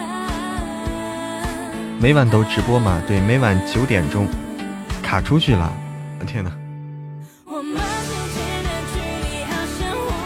[2.05, 3.01] 每晚都直播吗？
[3.09, 4.29] 对，每晚九点钟
[5.03, 5.73] 卡出去了。
[6.27, 6.53] 天哪！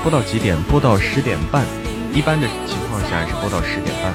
[0.03, 0.61] 播到几点？
[0.65, 1.65] 播到十点半。
[2.13, 4.13] 一般的情况下是播到十点半。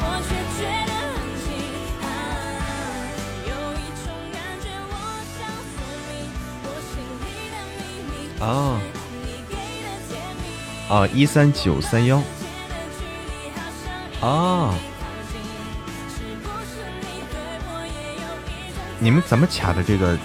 [8.45, 8.81] 啊
[10.89, 11.07] 啊！
[11.13, 12.21] 一三九三幺。
[14.19, 14.75] 啊！
[19.03, 19.83] 你们怎么卡的？
[19.83, 20.17] 这个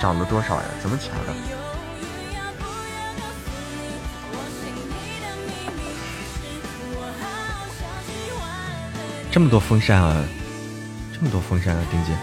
[0.00, 0.64] 涨了多少呀？
[0.82, 1.32] 怎么卡的？
[9.30, 10.24] 这么多风扇啊！
[11.14, 12.16] 这么多风扇啊，丁姐。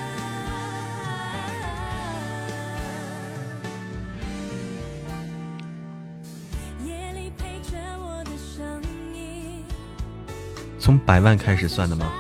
[10.78, 12.12] 从百万开始算的吗？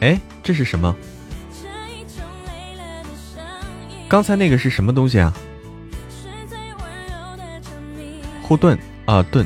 [0.00, 0.94] 哎，这是什么？
[4.08, 5.32] 刚才那个是什么东西啊？
[8.42, 9.44] 护盾啊，盾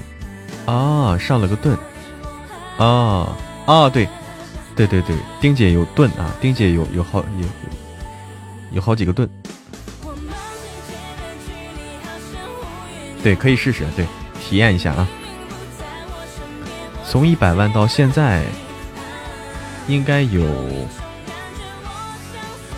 [0.67, 1.77] 啊，上了个盾。
[2.77, 3.37] 啊
[3.67, 4.09] 啊对，
[4.77, 7.47] 对对对，丁姐有盾啊，丁姐有有好有
[8.73, 9.29] 有好几个盾，
[13.23, 14.07] 对，可以试试，对，
[14.41, 15.09] 体验一下啊。
[17.07, 18.45] 从一百万到现在，
[19.89, 20.47] 应该有，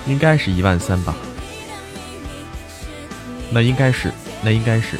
[0.07, 1.14] 应该是一万三吧？
[3.55, 4.11] 那应该是，
[4.43, 4.99] 那应该是。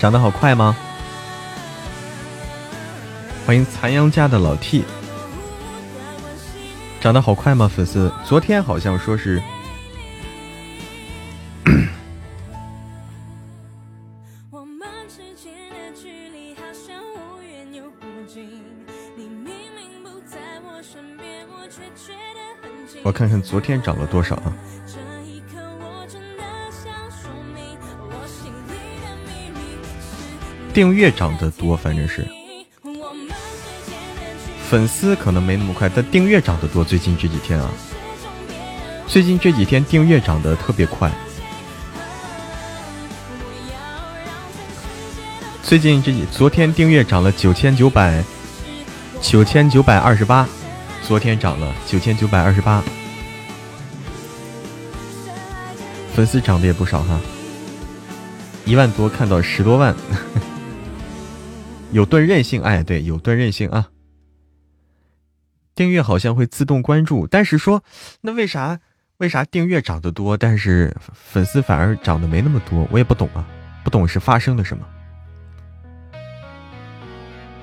[0.00, 0.74] 长得好快吗？
[3.46, 4.84] 欢迎残阳家的老 T，
[7.04, 7.68] 长得好快吗？
[7.68, 9.38] 粉丝，昨天好像说是，
[23.02, 24.56] 我看看昨天涨了多少啊？
[30.72, 32.26] 订阅涨得多，反正是
[34.68, 36.82] 粉丝可能没那么快，但订阅涨得多。
[36.82, 37.70] 最近这几天啊，
[39.06, 41.12] 最近这几天订阅涨得特别快。
[45.62, 48.22] 最近这几，昨天订阅涨了九千九百
[49.20, 50.48] 九千九百二十八，
[51.02, 52.82] 昨天涨了九千九百二十八，
[56.14, 57.20] 粉丝涨得也不少哈，
[58.64, 59.94] 一万多看到十多万。
[61.92, 63.86] 有盾韧性，哎，对，有盾韧性啊。
[65.74, 67.82] 订阅好像会自动关注，但是说，
[68.20, 68.78] 那为啥
[69.18, 72.86] 为啥订阅涨得多，但是粉丝反而涨得没那么多？
[72.90, 73.44] 我也不懂啊，
[73.82, 74.86] 不懂是发生了什么。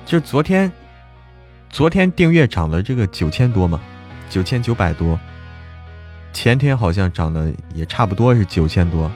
[0.04, 0.70] 就昨天，
[1.70, 3.80] 昨天订阅涨了这个九千多嘛，
[4.28, 5.18] 九千九百多。
[6.34, 9.10] 前天好像涨的也差不多是九千多。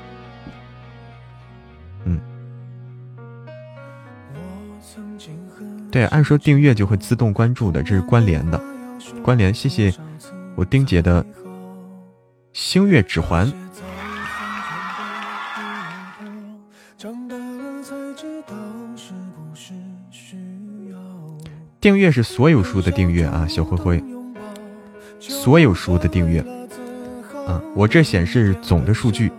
[2.05, 2.21] 嗯
[5.91, 8.63] 对，按说订阅就会自动关注的，这是关联的，
[9.23, 9.53] 关联。
[9.53, 9.93] 谢谢
[10.55, 11.25] 我丁姐的
[12.53, 13.53] 星月指环。
[21.81, 24.03] 订阅是所有书的订阅啊，小灰灰，
[25.21, 26.41] 所有书的订阅。
[27.47, 29.31] 啊，我这显示总的数据。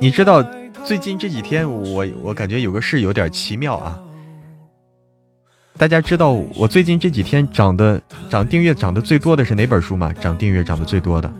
[0.00, 0.42] 你知道
[0.90, 3.96] 最近这几天我我感觉有个事有点奇妙啊！
[5.78, 10.12] 大家知道我最近这几天涨的涨订阅涨的最多的是哪本书吗？
[10.14, 11.32] 涨订阅涨的最多的，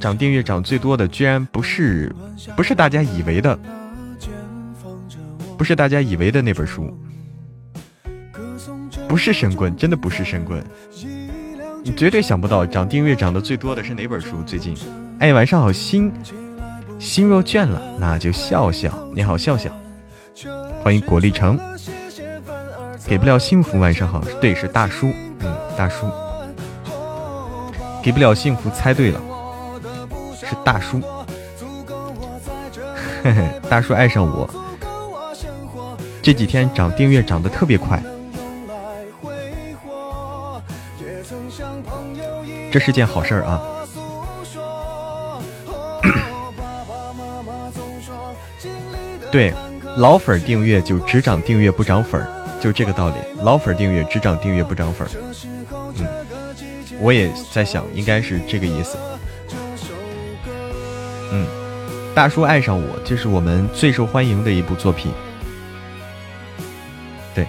[0.00, 2.10] 涨订阅涨最多的居然不是
[2.56, 3.58] 不是大家以为的，
[5.58, 6.90] 不是大家以为的那本书，
[9.06, 10.64] 不是神棍，真的不是神棍。
[11.86, 14.42] 你绝对想不到涨订阅涨得最多的是哪本书？
[14.44, 14.74] 最近，
[15.20, 16.12] 哎，晚上好，心
[16.98, 18.92] 心若倦了，那就笑笑。
[19.14, 19.70] 你好，笑笑，
[20.82, 21.56] 欢迎果粒橙。
[23.06, 26.10] 给不了幸福，晚上好，对，是大叔，嗯，大叔，
[28.02, 29.20] 给不了幸福，猜对了，
[30.40, 31.00] 是大叔，
[33.22, 34.50] 嘿嘿，大叔爱上我，
[36.20, 38.02] 这几天涨订阅涨得特别快，
[42.76, 43.62] 这是件好事儿啊。
[49.32, 49.54] 对，
[49.96, 52.28] 老粉订阅就只涨订阅不涨粉儿，
[52.60, 53.14] 就这个道理。
[53.42, 55.10] 老粉订阅只涨订阅不涨粉儿。
[55.96, 56.06] 嗯，
[57.00, 58.98] 我也在想，应该是这个意思。
[61.32, 61.46] 嗯，
[62.14, 65.10] 大叔爱上我，这是我们最受欢迎的一部作品。
[67.34, 67.48] 对，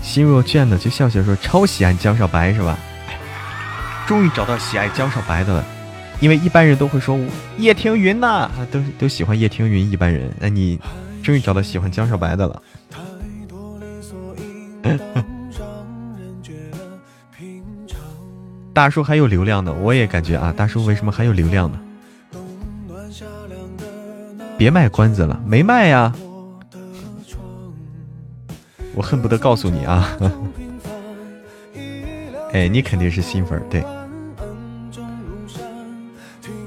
[0.00, 2.78] 心若倦了就笑笑说超喜爱江少白是吧？
[4.08, 5.64] 终于找到喜爱江少白的了。
[6.20, 7.16] 因为一般人都会说
[7.58, 9.88] 叶听云呐，都都喜欢叶听云。
[9.88, 10.80] 一般人，那你
[11.22, 12.62] 终于找到喜欢江少白的了。
[18.72, 21.78] 大叔还有流量呢，我也感觉啊，大叔为什么还有流量呢？
[24.56, 26.12] 别卖关子了，没卖呀。
[28.94, 30.08] 我恨不得告诉你啊。
[32.52, 33.84] 哎，你肯定是新粉，对。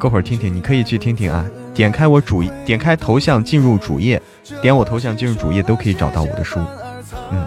[0.01, 1.45] 过会儿听听，你可以去听听啊！
[1.75, 4.19] 点开我主，点开头像进入主页，
[4.59, 6.59] 点我头像进入主页都可以找到我的书。
[7.31, 7.45] 嗯，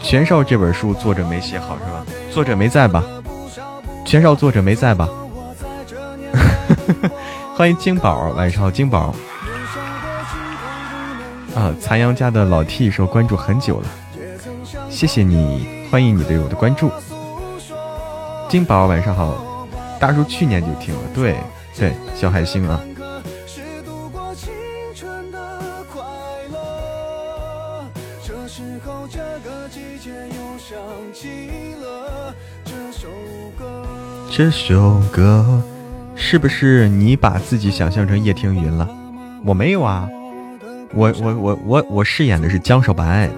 [0.00, 2.04] 玄少这本书作者没写好是吧？
[2.32, 3.04] 作者没在吧？
[4.04, 5.08] 玄少作者没在吧？
[7.54, 9.14] 欢迎金宝，晚上好，金宝。
[11.54, 13.88] 啊，残阳家的老 T 说关注很久了，
[14.90, 16.90] 谢谢你，欢迎你对我的关注。
[18.48, 19.66] 金宝晚上好，
[19.98, 21.36] 大叔去年就听了，对
[21.76, 22.80] 对，小海星啊。
[34.30, 35.62] 这首歌
[36.14, 38.88] 是不是你把自己想象成叶听云了？
[39.44, 40.08] 我没有啊，
[40.94, 43.28] 我我我我我饰演的是江少白，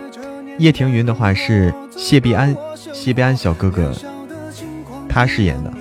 [0.58, 2.54] 叶听云的话是谢必安，
[2.92, 3.92] 谢必安小哥哥。
[5.18, 5.72] 他饰演的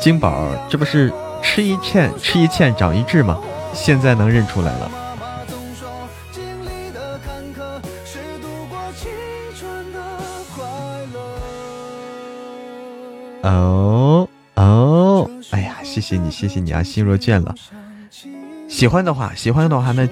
[0.00, 3.36] 金宝，这不是吃一堑吃一堑长一智吗？
[3.74, 4.90] 现在能认出来了。
[13.42, 16.80] 哦哦，哎呀，谢谢你，谢谢你啊！
[16.80, 17.52] 心若倦了，
[18.68, 20.06] 喜欢的话，喜欢的话，那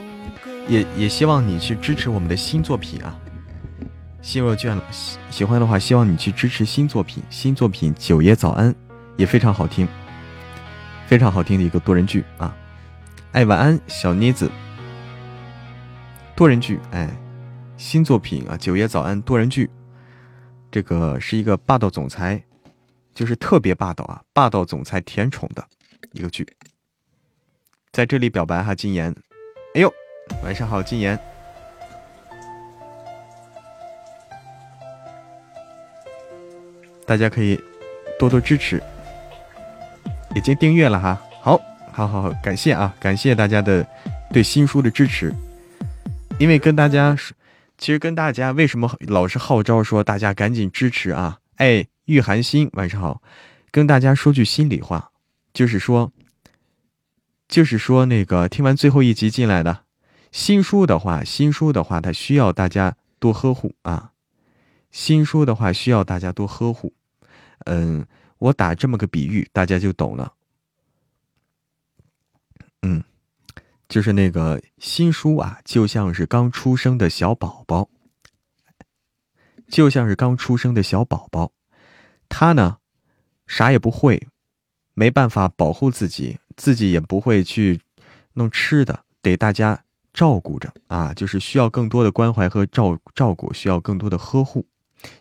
[0.67, 3.15] 也也希望你去支持我们的新作品啊。
[4.21, 7.23] 心若倦了，喜喜欢的话，希望你去支持新作品。
[7.31, 8.73] 新作品《九爷早安》
[9.17, 9.87] 也非常好听，
[11.07, 12.55] 非常好听的一个多人剧啊！
[13.33, 14.51] 哎，晚安，小妮子。
[16.35, 17.09] 多人剧，哎，
[17.77, 19.71] 新作品啊，《九爷早安》多人剧，
[20.71, 22.43] 这个是一个霸道总裁，
[23.15, 25.65] 就是特别霸道啊，霸道总裁甜宠的
[26.13, 26.47] 一个剧。
[27.93, 29.15] 在这里表白哈，金妍。
[29.75, 29.93] 哎呦，
[30.43, 31.19] 晚上好，金妍。
[37.09, 37.59] 大家可以
[38.19, 38.83] 多多支持，
[40.37, 41.59] 已经订阅了哈，好，
[41.91, 43.85] 好，好，好，感谢啊，感谢大家的
[44.31, 45.35] 对新书的支持。
[46.39, 47.17] 因为跟大家，
[47.79, 51.39] 其实跟大家为什么老是号召说大家赶紧支持啊？
[51.57, 53.23] 哎，玉寒心，晚上好，
[53.71, 55.11] 跟大家说句心里话，
[55.55, 56.13] 就是说，
[57.49, 59.85] 就是说那个听完最后一集进来的
[60.31, 64.11] 新书的话，新书的话，它需要大家多呵护啊。
[64.91, 66.93] 新书的话需要大家多呵护。
[67.69, 68.07] 嗯，
[68.39, 70.33] 我打这么个比喻，大家就懂了。
[72.81, 73.05] 嗯，
[73.89, 77.91] 就是那个新书啊，就像是刚出生的小宝宝，
[79.69, 81.53] 就像是刚出生的小宝宝，
[82.29, 82.79] 他呢
[83.47, 84.29] 啥也不会，
[84.95, 87.83] 没办法保护自己，自己也不会去
[88.33, 94.65] 弄吃的，得大家照顾着啊，就是需要更多的关怀和照照顾，需要更多的呵护。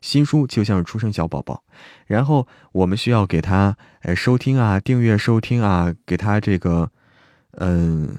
[0.01, 1.63] 新书就像是出生小宝宝，
[2.07, 6.89] 然后我们需要给他呃收听啊、订阅收听啊，给他这个
[7.51, 8.17] 嗯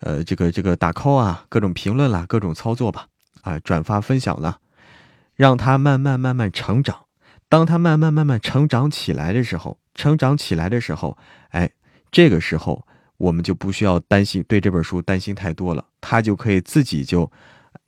[0.00, 3.06] 呃这个这个打 call 啊、各种评论啦、各种操作吧
[3.42, 4.58] 啊、转发分享了，
[5.36, 7.06] 让他慢慢慢慢成长。
[7.48, 11.16] 当他慢慢慢慢成长起来的时候，成长起来的时候，
[11.50, 11.70] 哎，
[12.10, 12.84] 这个时候
[13.16, 17.30] 我们就不需要担心对这本书担心太多了，他就可以自己就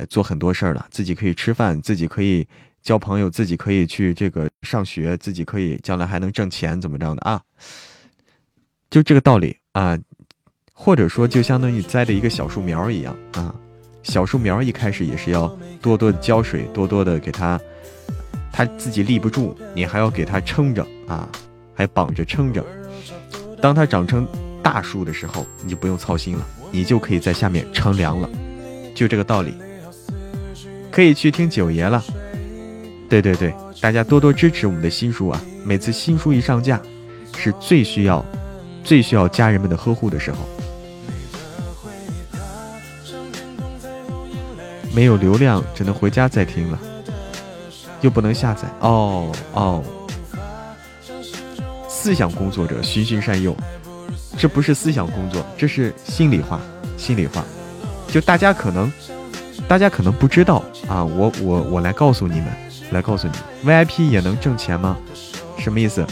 [0.09, 2.46] 做很多事儿了，自己可以吃饭，自己可以。
[2.83, 7.41] 交朋友，自己可以去这个上学，自己可以将来还能挣钱，怎么着的啊？
[8.91, 9.97] 就这个道理啊，
[10.72, 13.55] 或者说就相当于栽的一个小树苗一样啊。
[14.03, 15.47] 小树苗一开始也是要
[15.80, 17.59] 多多的浇水，多多的给它，
[18.53, 21.28] 它自己立不住，你还要给它撑着啊，
[21.72, 22.64] 还绑着撑着。
[23.61, 24.26] 当它长成
[24.61, 28.28] 大树的时候，你就不用操心了，你就可以在下面乘凉了，
[28.93, 29.55] 就这个道理。
[30.91, 32.03] 可以去听九爷了。
[33.12, 35.38] 对对对，大家多多支持我们的新书啊！
[35.66, 36.80] 每次新书一上架，
[37.36, 38.24] 是最需要、
[38.82, 40.38] 最需要家人们的呵护的时候。
[44.94, 46.78] 没有流量，只能回家再听了，
[48.00, 48.66] 又不能下载。
[48.80, 49.84] 哦哦，
[51.86, 53.54] 思想工作者循循善诱，
[54.38, 56.58] 这不是思想工作，这是心里话。
[56.96, 57.44] 心里话，
[58.08, 58.90] 就大家可能，
[59.68, 62.71] 大家可能不知道啊，我我我来告诉你们。
[62.93, 63.34] 来告诉你
[63.68, 64.97] ，VIP 也能挣钱吗？
[65.59, 66.07] 什么意思？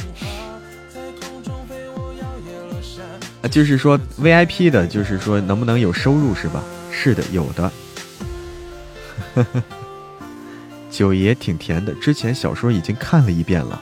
[3.42, 6.62] 啊，就是说 VIP 的，就是说能不能有收入是吧？
[6.90, 7.72] 是的，有的。
[10.90, 13.80] 九爷挺甜的，之前小说已经看了一遍了。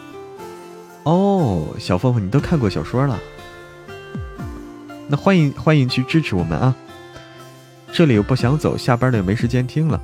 [1.05, 3.19] 哦，小凤凤，你都看过小说了？
[5.09, 6.75] 那欢迎欢迎去支持我们啊！
[7.91, 9.99] 这里又不想走，下班了又没时间听了。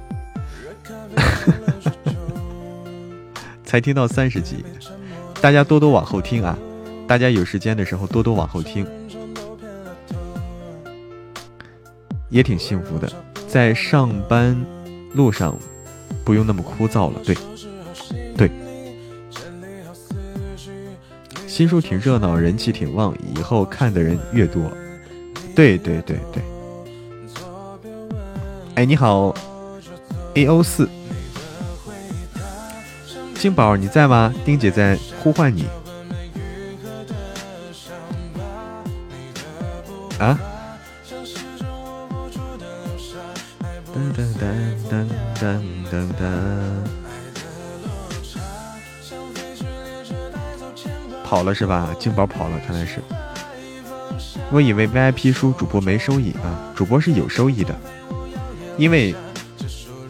[3.74, 4.64] 才听到三十集，
[5.40, 6.56] 大家多多往后听啊！
[7.08, 8.86] 大家有时间的时候多多往后听，
[12.30, 13.12] 也挺幸福的，
[13.48, 14.56] 在上班
[15.12, 15.58] 路上
[16.24, 17.20] 不用那么枯燥了。
[17.24, 17.36] 对，
[18.36, 18.48] 对，
[21.48, 24.70] 新书挺热闹，人气挺旺，以后看的人越多。
[25.52, 26.40] 对对对对。
[28.76, 29.34] 哎，你好
[30.34, 30.88] ，A O 四。
[33.35, 34.32] 金宝，你在吗？
[34.45, 35.66] 丁姐在呼唤你。
[40.18, 40.39] 啊？
[43.95, 44.43] 噔噔噔
[44.91, 45.07] 噔
[45.39, 45.61] 噔
[45.93, 46.24] 噔噔。
[51.22, 51.95] 跑了是吧？
[51.99, 53.01] 金宝跑了，看来是。
[54.51, 57.74] 我以为 VIP 书主播没收益啊，主播是有收益的，
[58.78, 59.14] 因为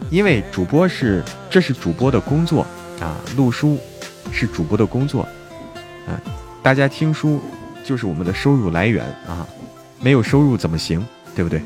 [0.09, 2.65] 因为主播是这是主播的工作。
[2.99, 3.77] 啊，录书
[4.31, 5.23] 是主播的工作，
[6.07, 6.19] 啊，
[6.63, 7.41] 大家听书
[7.83, 9.45] 就是我们的收入来源啊，
[9.99, 11.61] 没有收入怎么行，对不对？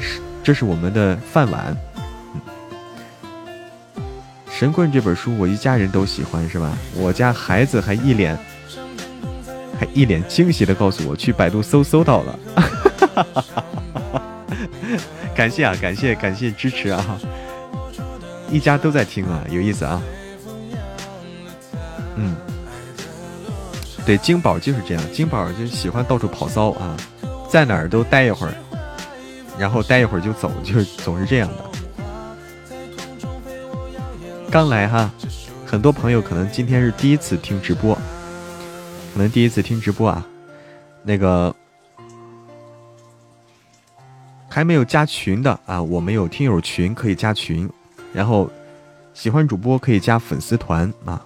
[0.00, 1.76] 是，这是我们的饭碗。
[4.50, 6.72] 神棍这本书，我一家人都喜欢，是吧？
[6.94, 8.38] 我家孩子还一脸
[9.78, 12.38] 还一脸惊喜的告诉我，去百度搜搜到了。
[15.34, 17.20] 感谢啊，感谢感谢支持啊，
[18.50, 20.02] 一家都在听啊，有意思啊。
[22.16, 22.34] 嗯，
[24.06, 26.96] 对，金宝就是这样，金宝就喜欢到处跑骚啊，
[27.50, 28.54] 在哪儿都待一会儿，
[29.58, 31.64] 然后待一会儿就走，就总是这样的。
[34.50, 35.10] 刚来哈，
[35.66, 37.94] 很多朋友可能今天是第一次听直播，
[39.12, 40.26] 可能第一次听直播啊，
[41.02, 41.54] 那个
[44.48, 47.68] 还没有加群的啊，我们有听友群可以加群，
[48.14, 48.50] 然后
[49.12, 51.22] 喜欢主播可以加粉丝团啊。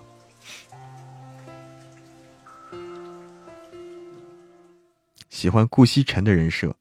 [5.30, 6.76] 喜欢顾惜辰的人设，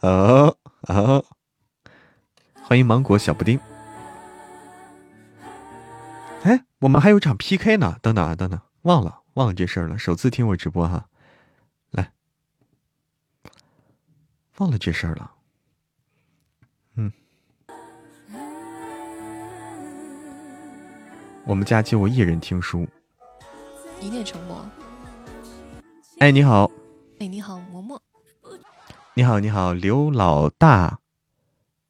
[0.00, 0.48] 啊
[0.82, 1.22] 啊！
[2.64, 3.58] 欢迎芒果小布丁。
[6.42, 9.96] 哎，我们还有场 PK 呢，等等啊，等等，忘了忘了这事儿了。
[9.96, 11.06] 首次听我直播哈，
[11.92, 12.12] 来，
[14.58, 15.32] 忘了这事儿了。
[16.96, 17.12] 嗯，
[21.46, 22.86] 我们家就我一人听书。
[24.00, 24.66] 一念成魔。
[26.18, 26.68] 哎，你好。
[27.20, 27.62] 哎，你好。
[29.14, 30.98] 你好，你好，刘老大。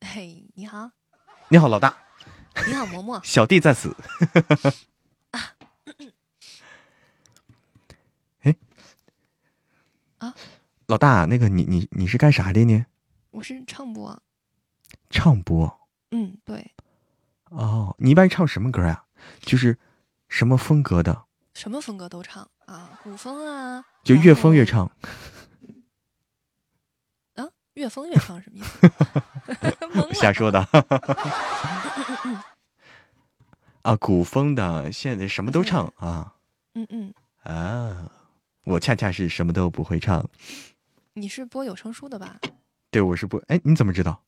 [0.01, 0.91] 嘿，你好。
[1.51, 1.97] 你好，老大。
[2.67, 3.23] 你好，嬷嬷。
[3.25, 3.97] 小弟在此。
[5.31, 5.41] 啊
[8.41, 8.57] 哎。
[10.19, 10.35] 啊。
[10.87, 12.85] 老大，那个你你你是干啥的呢？
[13.31, 14.21] 我是唱播。
[15.09, 15.81] 唱播。
[16.11, 16.73] 嗯，对。
[17.51, 19.05] 哦，你一般唱什么歌呀？
[19.43, 19.79] 就是
[20.29, 21.27] 什么风格的？
[21.55, 23.85] 什么风格都唱啊，古风啊。
[24.03, 24.93] 就越疯越唱，啊，
[27.75, 28.63] 越疯越唱什么意
[30.13, 30.15] 思？
[30.21, 30.61] 瞎说的。
[33.83, 36.35] 啊，古风的，现在什么都唱啊。
[36.75, 37.13] 嗯嗯。
[37.43, 38.11] 啊，
[38.65, 40.29] 我恰恰是什么都不会唱。
[41.15, 42.39] 你是播有声书的吧？
[42.91, 43.43] 对，我是播。
[43.49, 44.23] 哎，你怎么知道？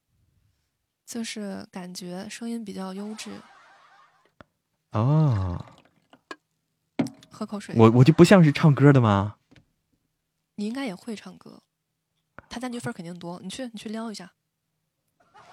[1.07, 3.31] 就是感觉声音比较优质。
[4.93, 5.65] 哦。
[7.31, 7.75] 喝口水。
[7.77, 9.37] 我我就不像是唱歌的吗？
[10.57, 11.63] 你应该也会唱歌，
[12.55, 13.41] 他赞剧分肯定多。
[13.43, 14.33] 你去，你去撩一下。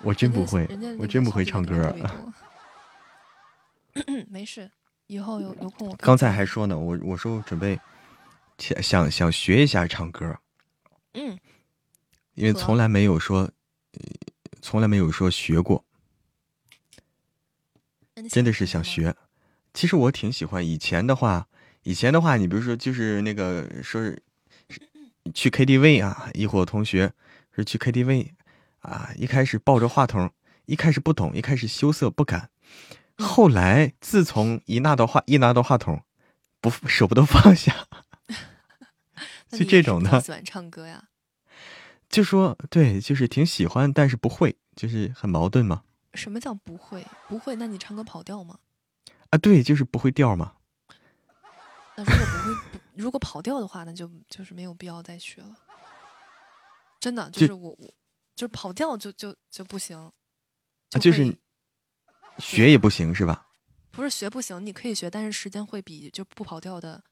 [0.04, 1.96] 我真不会，我真不会唱歌。
[4.30, 4.70] 没事，
[5.08, 5.96] 以后有有空我。
[5.96, 7.80] 刚才还说呢，我我说我准备
[8.60, 10.38] 想想想学一下唱歌。
[11.16, 11.40] 嗯，
[12.36, 13.50] 因为从来没有说，
[14.62, 15.84] 从来没有说学过，
[18.30, 19.16] 真的是想学。
[19.74, 21.48] 其实我挺喜欢以前的话，
[21.82, 24.22] 以前的话，你比如说就是那个说是
[25.34, 27.14] 去 KTV 啊，一伙同学
[27.56, 28.32] 是去 KTV
[28.80, 30.32] 啊，一开始抱着话筒，
[30.66, 32.50] 一开始不懂，一开始羞涩不敢，
[33.18, 36.04] 后来自从一拿到话一拿到话筒，
[36.60, 37.88] 不舍不得放下，
[39.50, 40.20] 就这种的。
[40.22, 41.06] 喜欢唱歌呀？
[42.10, 45.84] 就说对，就是挺喜欢，但是不会，就是很矛盾嘛。
[46.14, 47.06] 什么叫不会？
[47.30, 47.56] 不会？
[47.56, 48.60] 那你唱歌跑调吗？
[49.30, 50.56] 啊，对，就是不会调嘛。
[51.96, 52.71] 那如果不会，
[53.02, 55.58] 如果跑调的话，那就就是没有必要再学了。
[57.00, 57.94] 真的，就是我我
[58.36, 59.98] 就是跑调就就就不行。
[59.98, 61.36] 啊，就是
[62.38, 63.48] 学也不行是吧？
[63.90, 67.04] 不是学不行，你可以学，但是时间会比就不跑调的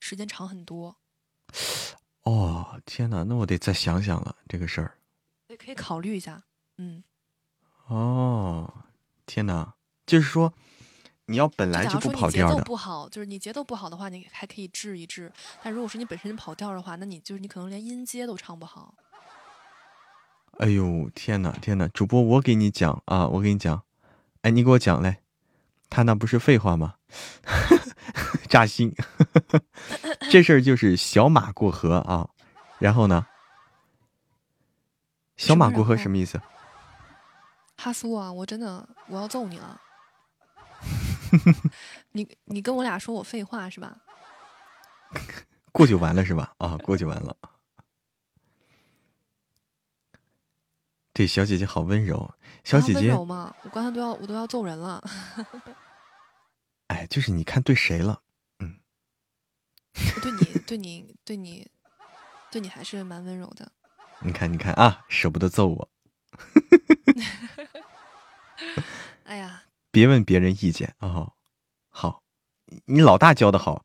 [0.00, 0.94] 时间长很多。
[2.22, 4.98] 哦，天哪，那我得再想想了这个事儿。
[5.48, 6.44] 也可以考虑一下，
[6.76, 7.02] 嗯。
[7.86, 8.84] 哦，
[9.24, 9.74] 天哪，
[10.04, 10.52] 就是说。
[11.28, 12.54] 你要本来就不跑调的。
[12.54, 15.30] 节奏不好，就是你节奏不好的话，你还可以治一治。
[15.62, 18.94] 但如果说你本身跑调的话，那你就是你可能连音阶都唱不好。
[20.58, 21.86] 哎呦天哪天哪！
[21.88, 23.82] 主播我给你讲啊，我给你讲，
[24.40, 25.20] 哎你给我讲来，
[25.90, 26.94] 他那不是废话吗？
[28.48, 28.94] 扎心，
[30.30, 32.30] 这事儿就是小马过河啊。
[32.78, 33.26] 然后呢？
[35.36, 36.40] 小马过河什么意思？
[37.76, 39.80] 哈苏啊，我真的我要揍你了。
[42.12, 43.96] 你你跟我俩说我废话是吧？
[45.72, 46.54] 过就完了是吧？
[46.58, 47.36] 啊，过就完了。
[51.12, 53.52] 对，小姐姐好温柔，小姐姐温柔吗？
[53.64, 55.02] 我刚才都要我都要揍人了。
[56.88, 58.22] 哎，就是你看对谁了？
[58.60, 58.78] 嗯，
[60.22, 61.68] 对你对你对你
[62.50, 63.70] 对你还是蛮温柔的。
[64.20, 65.90] 你看你看啊，舍不得揍我。
[69.24, 69.64] 哎呀。
[69.90, 71.32] 别问别人意见啊！
[71.88, 72.22] 好，
[72.86, 73.84] 你老大教的好，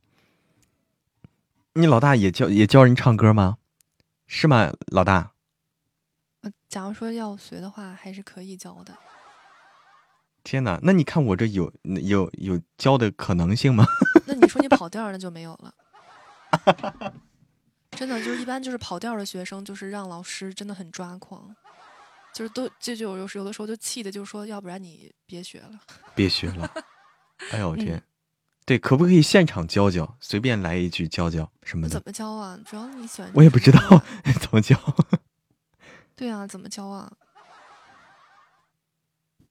[1.73, 3.57] 你老大也教也教人唱歌吗？
[4.27, 5.31] 是吗，老大？
[6.67, 8.97] 假如说要学的话，还是可以教的。
[10.43, 13.85] 天哪，那你看我这有有有教的可能性吗？
[14.27, 15.73] 那你说你跑调那就没有了。
[17.91, 21.55] 真的就是一般就是跑调的学生，就是让老师真的很抓狂。
[22.33, 25.79] 就是都这就有时有的时候就气的，就说要不然你别学了，
[26.15, 26.69] 别学了。
[27.51, 28.01] 哎呦我天，
[28.65, 30.17] 对，可不可以现场教教？
[30.19, 31.93] 随便来一句教教什么的？
[31.93, 32.59] 怎么教啊？
[32.65, 33.79] 主要你喜欢我也不知道
[34.39, 34.77] 怎么教。
[36.15, 37.11] 对啊，怎么教啊？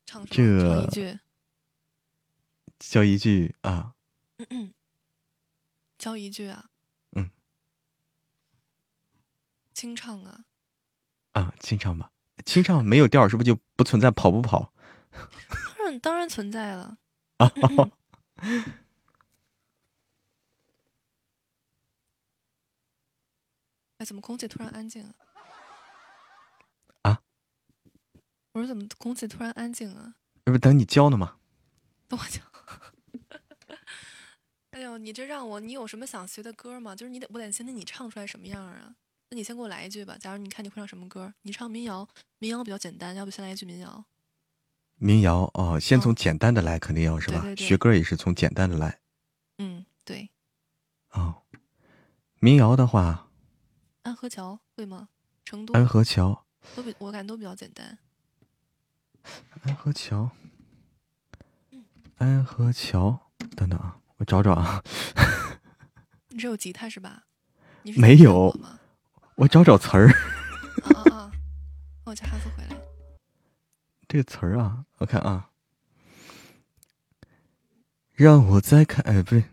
[0.06, 1.18] 唱这一句，
[2.78, 3.94] 教一句啊？
[5.98, 6.70] 教一句啊？
[7.12, 7.30] 嗯，
[9.74, 10.44] 清唱啊？
[11.32, 12.11] 啊，清唱吧。
[12.44, 14.72] 清唱没有调，是不是就不存在跑不跑？
[15.78, 16.96] 当然当然存在了。
[17.38, 17.50] 啊！
[23.98, 25.14] 哎，怎么空气突然安静了？
[27.02, 27.22] 啊？
[28.52, 30.14] 我说怎么空气突然安静了？
[30.44, 31.36] 这不等你教呢吗？
[32.08, 32.40] 等我教。
[34.72, 36.96] 哎呦，你这让我，你有什么想学的歌吗？
[36.96, 38.96] 就是你得，我得先听你唱出来什么样啊？
[39.32, 40.14] 那你先给我来一句吧。
[40.20, 42.06] 假如你看你会唱什么歌，你唱民谣，
[42.38, 44.04] 民谣比较简单，要不先来一句民谣。
[44.96, 47.42] 民谣哦，先从简单的来，肯定要是吧？
[47.56, 49.00] 学歌也是从简单的来。
[49.56, 50.28] 嗯，对。
[51.12, 51.44] 哦，
[52.40, 53.30] 民谣的话，
[54.02, 55.08] 安河桥会吗？
[55.46, 55.72] 成都。
[55.72, 56.44] 安河桥
[56.76, 57.98] 都比我感觉都比较简单。
[59.62, 60.30] 安河桥，
[62.18, 63.18] 安河桥，
[63.56, 64.84] 等等啊，我找找啊。
[66.28, 67.24] 你这有吉他是吧？
[67.96, 68.54] 没有。
[69.36, 70.08] 我找找词儿。
[70.94, 71.32] 啊 啊！
[72.04, 72.76] 我叫哈子回来。
[74.08, 75.50] 这个词儿啊，我看啊。
[78.12, 79.44] 让我再看，哎，不对，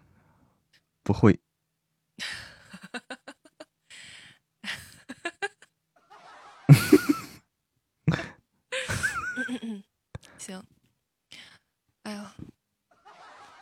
[1.04, 1.40] 不会。
[10.38, 10.62] 行。
[12.04, 12.34] 哎呀，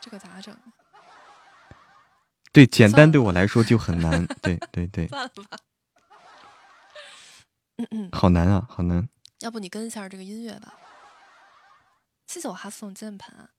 [0.00, 0.56] 这个咋整？
[2.52, 4.26] 对，简单对我来说就很难。
[4.42, 5.06] 对对对。
[5.08, 5.58] 算了吧。
[8.12, 9.08] 好难啊，好难！
[9.40, 10.78] 要不你跟一下这个音乐吧。
[12.26, 13.50] 谢谢我哈送键盘，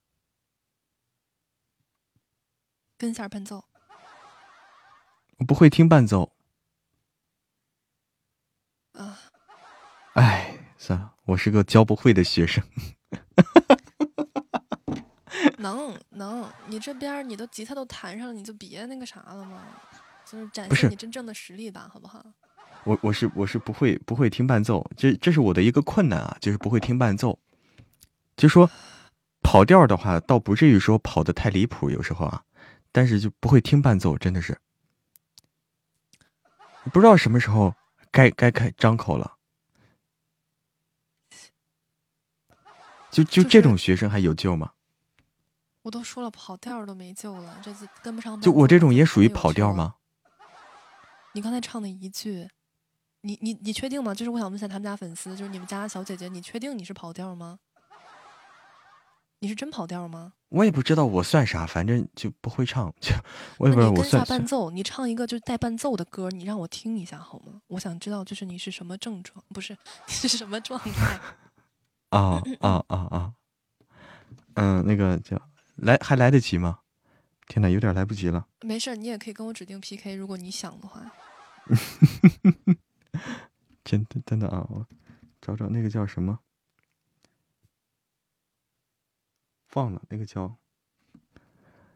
[2.97, 3.63] 跟一下伴奏。
[5.37, 6.33] 我不会听伴奏。
[8.93, 9.17] 啊！
[10.13, 12.61] 哎，算了，我是个教不会的学生。
[15.59, 19.65] 能能，你这边你都吉他都弹上了，你就别那个啥了嘛？
[20.25, 22.25] 就是展现你真正的实力吧，好不好？
[22.85, 27.37] 我我是我是不会不会听伴奏，这这是我的一个困难啊，就是不会听伴奏。
[28.35, 28.69] 就说
[29.41, 32.43] 跑调的话，倒不至于说跑的太离谱，有时候啊，
[32.91, 34.57] 但是就不会听伴奏，真的是
[36.91, 37.75] 不知道什么时候
[38.11, 39.35] 该该开张口了。
[43.11, 44.71] 就就这种学生还有救吗？
[45.81, 48.39] 我都说了跑调都没救了，这次跟不上。
[48.39, 49.95] 就我这种也属于跑调吗？
[51.33, 52.49] 你刚才唱的一句，
[53.21, 54.13] 你你你确定吗？
[54.13, 57.59] 就是我想问一下他们家粉丝，就是你们家小姐姐，你确定你是跑调吗？
[59.41, 60.33] 你是真跑调吗？
[60.49, 63.13] 我也不知道我算啥，反正就不会唱，就
[63.57, 64.25] 我也不知道我算。
[64.25, 67.61] 伴奏，你唱一个就是带伴奏的歌，你让我听一下好吗？
[67.67, 69.77] 我想知道就是你是什么症状，不是
[70.07, 71.19] 你是什么状态。
[72.11, 73.33] 啊啊啊啊！
[74.55, 75.39] 嗯，那个叫
[75.75, 76.79] 来还来得及吗？
[77.47, 78.47] 天哪，有点来不及了。
[78.61, 81.01] 没事，你也可以跟我指定 PK，如果你想的话。
[83.83, 84.85] 真的真的啊，我
[85.41, 86.39] 找找那个叫什么，
[89.73, 90.57] 忘了那个叫，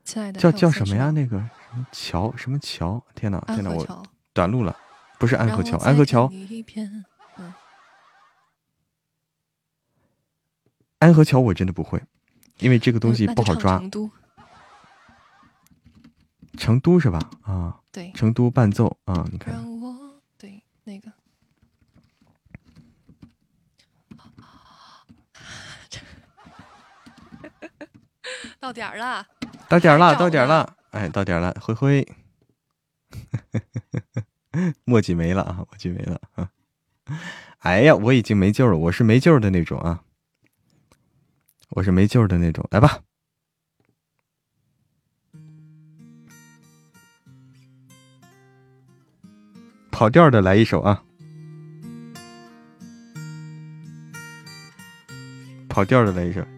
[0.03, 1.11] 亲爱的，叫叫什么呀？
[1.11, 3.06] 那个什么桥什么桥？
[3.15, 4.76] 天哪天哪，我短路了，
[5.19, 6.31] 不是安河桥，安河桥。
[10.99, 12.02] 安河桥我真的不会，
[12.60, 13.77] 因为这个东西不好抓。
[13.77, 14.10] 成都，
[16.57, 17.19] 成都是吧？
[17.41, 19.72] 啊，对，成都伴奏啊，你看。
[20.84, 21.11] 对，那个。
[28.60, 29.27] 到点儿了，
[29.68, 32.07] 到点儿了，到点儿了，哎，到点儿了，灰灰，
[34.85, 36.49] 墨迹没了啊，墨迹没了啊！
[37.60, 40.03] 哎呀，我已经没救了，我是没救的那种啊。
[41.72, 43.01] 我是没救的那种，来吧，
[49.94, 51.03] 跑调的来一首啊，
[55.70, 56.41] 跑调的来一首，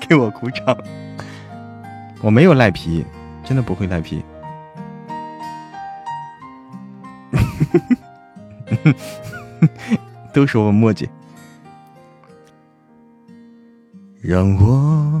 [0.00, 0.78] 给我鼓掌，
[2.22, 3.04] 我没有赖皮，
[3.44, 4.22] 真的不会赖皮。
[10.32, 11.08] 都说我墨迹，
[14.22, 15.20] 让我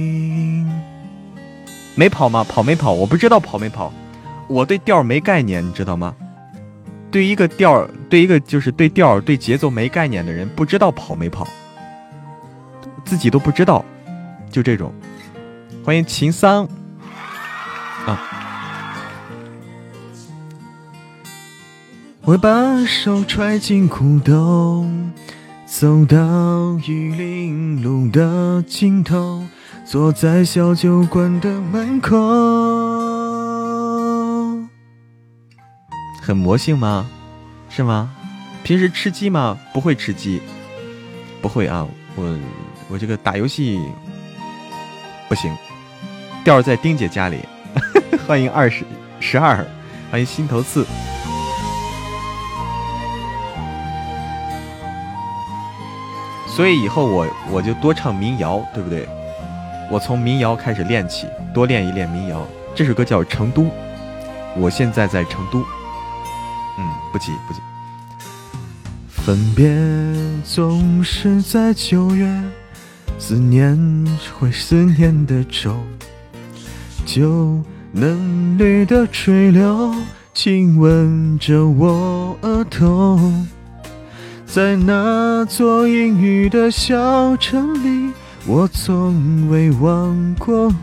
[1.95, 2.43] 没跑吗？
[2.43, 2.91] 跑没跑？
[2.93, 3.91] 我不知道跑没跑。
[4.47, 6.15] 我对调没概念，你知道吗？
[7.09, 11.47] 对一个调，对一个就是对调、对节奏没概念的人，不知道跑没跑，
[13.03, 13.83] 自己都不知道，
[14.49, 14.93] 就这种。
[15.83, 16.67] 欢迎秦桑。
[18.05, 18.19] 啊！
[22.23, 24.85] 我把手揣进裤兜，
[25.65, 26.17] 走到
[26.87, 29.43] 玉林路的尽头，
[29.91, 32.17] 坐在小酒馆的门口。
[36.21, 37.05] 很魔性吗？
[37.67, 38.09] 是吗？
[38.63, 39.59] 平时吃鸡吗？
[39.73, 40.41] 不会吃鸡，
[41.41, 41.85] 不会啊！
[42.15, 42.39] 我
[42.87, 43.81] 我这个打游戏
[45.27, 45.53] 不行，
[46.45, 47.39] 调在丁姐家里。
[48.25, 48.85] 欢迎二十
[49.19, 49.57] 十二，
[50.09, 50.85] 欢迎心头刺。
[56.47, 59.05] 所以以后我我就多唱民谣，对不对？
[59.91, 62.47] 我从民谣开始练起，多练一练民谣。
[62.73, 63.63] 这首歌叫《成都》，
[64.55, 65.59] 我现在在成都。
[66.79, 67.59] 嗯，不急不急。
[69.09, 69.69] 分别
[70.45, 72.25] 总是在九月，
[73.19, 73.77] 思念
[74.39, 75.75] 会思念的愁。
[77.05, 77.61] 就
[77.91, 79.93] 嫩绿的垂柳
[80.33, 83.19] 亲吻着我额头，
[84.45, 88.13] 在那座阴雨的小城里，
[88.45, 90.73] 我从未忘过。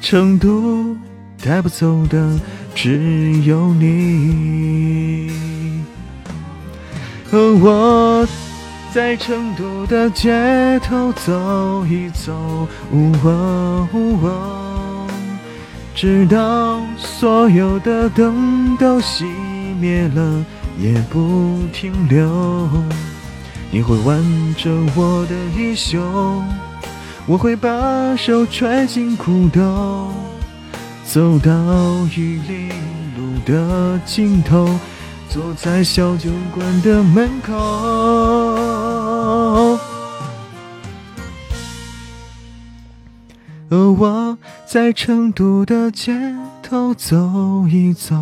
[0.00, 0.96] 成都
[1.42, 2.38] 带不走的
[2.74, 5.30] 只有你。
[7.30, 8.26] 和我
[8.92, 12.66] 在成都的街头走一走，
[15.94, 19.24] 直到所有的灯都熄
[19.78, 20.44] 灭了，
[20.78, 22.26] 也不停留。
[23.70, 24.18] 你会挽
[24.56, 26.00] 着我的衣袖，
[27.26, 30.10] 我会把手揣进裤兜，
[31.04, 31.52] 走到
[32.16, 32.70] 玉林
[33.14, 34.66] 路的尽头，
[35.28, 37.52] 坐在小酒馆的门口。
[43.70, 46.18] 而我在成都的街
[46.62, 48.16] 头走一走，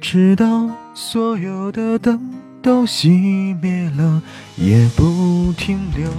[0.00, 0.68] 直到。
[0.92, 2.20] 所有的灯
[2.60, 4.20] 都熄灭了，
[4.56, 6.10] 也不停留。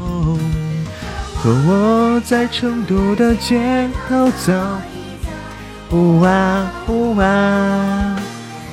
[1.35, 4.53] 和我在成都的街头走，
[5.91, 8.15] 呜啊呜啊，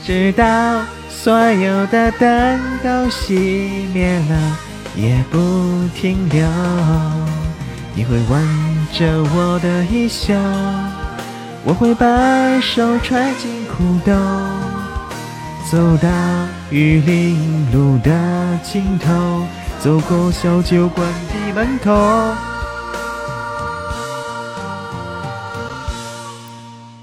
[0.05, 0.81] 直到
[1.11, 4.57] 所有的灯都熄灭了，
[4.97, 5.39] 也不
[5.95, 6.47] 停留。
[7.95, 8.43] 你会挽
[8.93, 10.33] 着我的衣袖，
[11.65, 14.13] 我会把手揣进裤兜。
[15.71, 16.09] 走到
[16.71, 19.47] 玉林路的尽头，
[19.79, 22.35] 走过小酒馆的门口。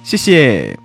[0.04, 0.80] 谢谢。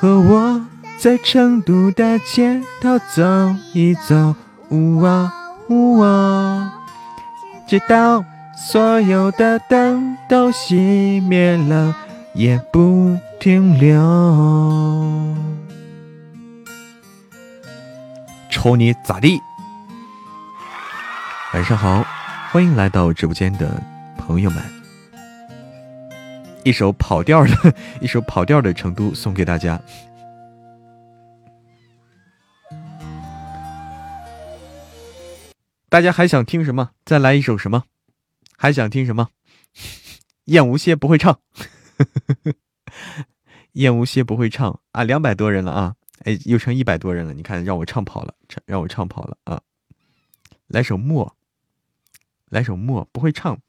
[0.00, 0.64] 和我
[1.00, 3.24] 在成都的街头走
[3.74, 4.36] 一走，
[4.68, 5.32] 呜啊
[5.68, 6.72] 呜啊，
[7.66, 8.22] 直到。
[8.60, 11.94] 所有的灯都熄灭了，
[12.34, 13.96] 也不停留。
[18.50, 19.40] 瞅你咋地？
[21.54, 22.04] 晚上好，
[22.50, 23.80] 欢迎来到直播间的
[24.16, 24.60] 朋友们。
[26.64, 29.80] 一首跑调的，一首跑调的《成都》送给大家。
[35.88, 36.90] 大家还想听什么？
[37.04, 37.84] 再来一首什么？
[38.58, 39.30] 还想听什么？
[40.48, 41.40] 燕无歇不会唱，
[43.72, 45.04] 燕无歇不会唱啊！
[45.04, 45.94] 两百多人了啊！
[46.24, 47.34] 哎，又成一百多人了。
[47.34, 49.62] 你看，让我唱跑了，让我唱跑了啊！
[50.66, 51.36] 来首默，
[52.48, 53.60] 来首默，不会唱。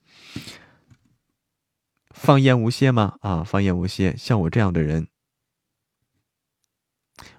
[2.12, 3.18] 放燕无歇吗？
[3.20, 4.16] 啊，放燕无歇。
[4.18, 5.10] 像我这样的人，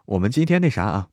[0.04, 1.08] 我们今天那啥啊？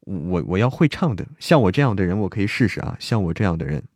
[0.00, 1.28] 我我要会唱的。
[1.38, 2.96] 像我这样的人，我可以试试啊。
[2.98, 3.86] 像我这样的人。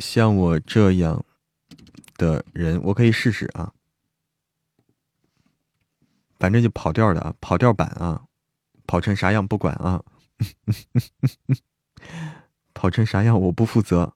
[0.00, 1.24] 像我这样
[2.16, 3.72] 的人，我可以试试啊。
[6.38, 8.24] 反正就跑调的啊，跑调版啊，
[8.86, 10.02] 跑成啥样不管啊，
[12.72, 14.14] 跑成啥样我不负责。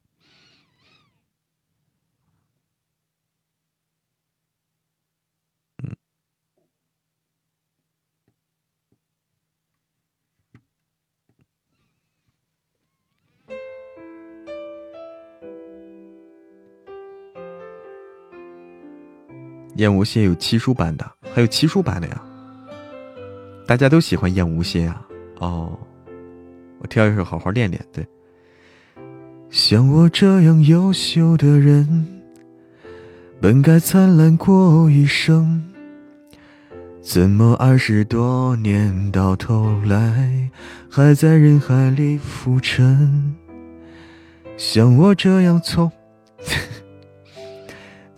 [19.75, 22.21] 燕无歇有七叔版的，还有七叔版的呀。
[23.67, 25.05] 大家都喜欢燕无歇啊。
[25.39, 25.77] 哦，
[26.79, 27.83] 我挑一首好好练练。
[27.91, 28.07] 对，
[29.49, 32.07] 像我这样优秀的人，
[33.41, 35.63] 本该灿烂过一生，
[37.01, 40.49] 怎么二十多年到头来
[40.89, 43.35] 还在人海里浮沉？
[44.55, 45.91] 像我这样从。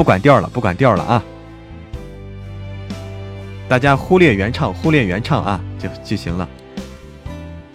[0.00, 1.22] 不管调了，不管调了啊！
[3.68, 6.48] 大家忽略原唱，忽略原唱啊，就就行了。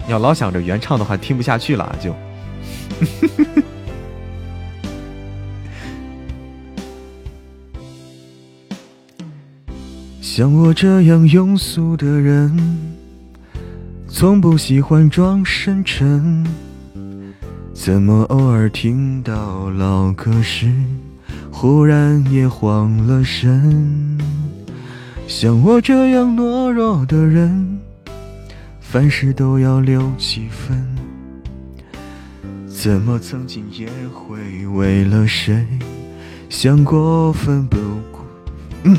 [0.08, 2.12] 要老想着原唱的话，听不下去了啊就。
[10.20, 12.58] 像我这样庸俗的人，
[14.08, 16.44] 从不喜欢装深沉，
[17.72, 20.72] 怎么偶尔听到老歌时？
[21.58, 24.18] 忽然也慌了神。
[25.26, 27.80] 像我这样懦弱的人，
[28.78, 30.86] 凡事都要留几分。
[32.68, 35.66] 怎么曾经也会为了谁
[36.50, 37.78] 想过奋不
[38.12, 38.20] 顾？
[38.82, 38.98] 嗯，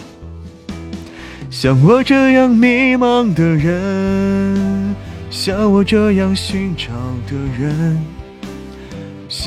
[1.51, 4.95] 像我这样迷茫的人，
[5.29, 6.87] 像我这样寻找
[7.29, 7.99] 的人，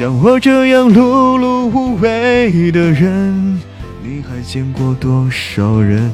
[0.01, 3.60] 像我这样碌碌无为的人，
[4.02, 6.10] 你还见过多少人？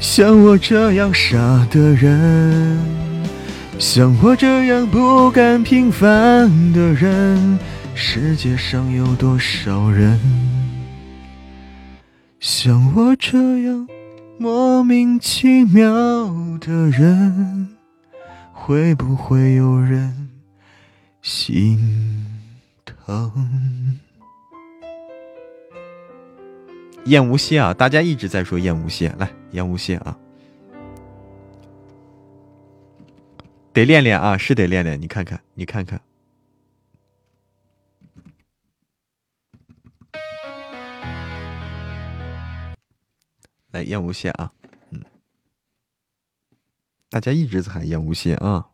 [0.00, 1.36] 像我这样傻
[1.70, 2.78] 的人，
[3.78, 7.58] 像我这样不甘平凡的人，
[7.94, 10.18] 世界上有多少人？
[12.38, 13.86] 像我这样
[14.38, 15.84] 莫名其妙
[16.58, 17.68] 的人，
[18.62, 20.28] 会不会有人
[21.22, 21.78] 心
[22.84, 23.98] 疼？
[27.06, 27.72] 燕无歇啊！
[27.72, 30.18] 大家一直在说燕无歇，来，燕无歇啊！
[33.72, 35.00] 得练练啊，是得练练。
[35.00, 35.98] 你看看，你看看，
[43.70, 44.52] 来，燕无歇啊！
[47.10, 48.66] 嗯，大家一直在喊燕无心啊。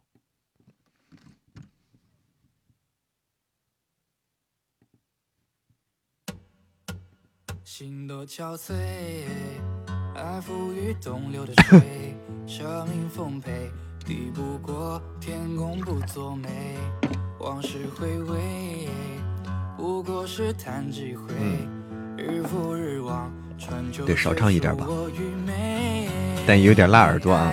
[7.64, 8.74] 心多憔悴，
[10.14, 10.40] 爱
[11.02, 12.14] 东流的水，
[12.46, 13.70] 生命丰沛，
[14.04, 16.76] 抵不过天公不作美。
[17.38, 18.88] 往事回味，
[19.76, 21.34] 不过是叹几回。
[22.16, 23.00] 日复日
[23.92, 24.86] 秋对，少唱一点吧，
[26.46, 27.52] 但有点辣耳朵啊。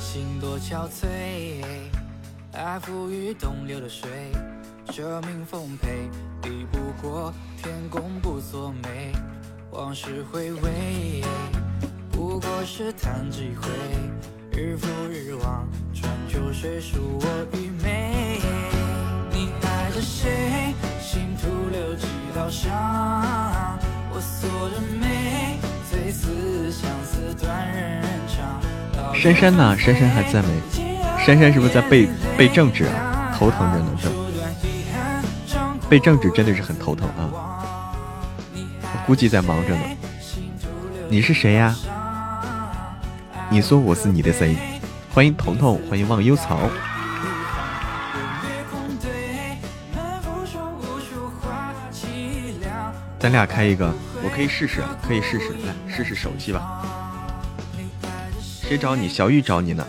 [0.00, 1.62] 心多憔悴，
[2.52, 4.10] 爱付与东流的水，
[4.90, 6.10] 舍命奉陪，
[6.42, 7.32] 抵不过
[7.62, 9.12] 天公不作美。
[9.70, 11.22] 往事回味，
[12.10, 13.68] 不过是叹几回。
[14.52, 18.79] 日复日望，春秋水属我愚昧。
[20.00, 20.74] 你爱着谁？
[20.98, 22.70] 心徒留几道伤。
[24.10, 25.58] 我锁着眉，
[25.90, 28.62] 最似相思断人肠。
[29.14, 29.76] 珊珊呢？
[29.78, 30.48] 珊珊还在没？
[31.24, 32.08] 珊珊是不是在背
[32.38, 33.36] 背政治啊？
[33.36, 33.90] 头疼着呢，
[35.88, 37.60] 背政治真的是很头疼啊！
[38.54, 39.82] 我估计在忙着呢。
[41.10, 41.76] 你是谁呀？
[43.50, 44.56] 你说我是你的谁？
[45.12, 46.58] 欢迎彤彤，欢迎忘忧草。
[53.20, 53.92] 咱俩开一个，
[54.24, 56.82] 我可以试试，可以试试，来试试手机吧。
[58.40, 59.10] 谁找你？
[59.10, 59.86] 小玉找你呢。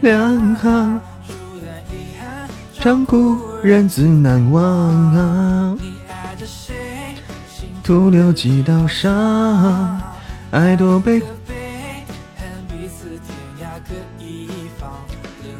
[0.00, 1.00] 两行，
[2.78, 4.62] 长故人自难忘
[5.16, 5.76] 啊。
[7.82, 10.00] 徒留几道伤，
[10.52, 11.20] 爱多悲。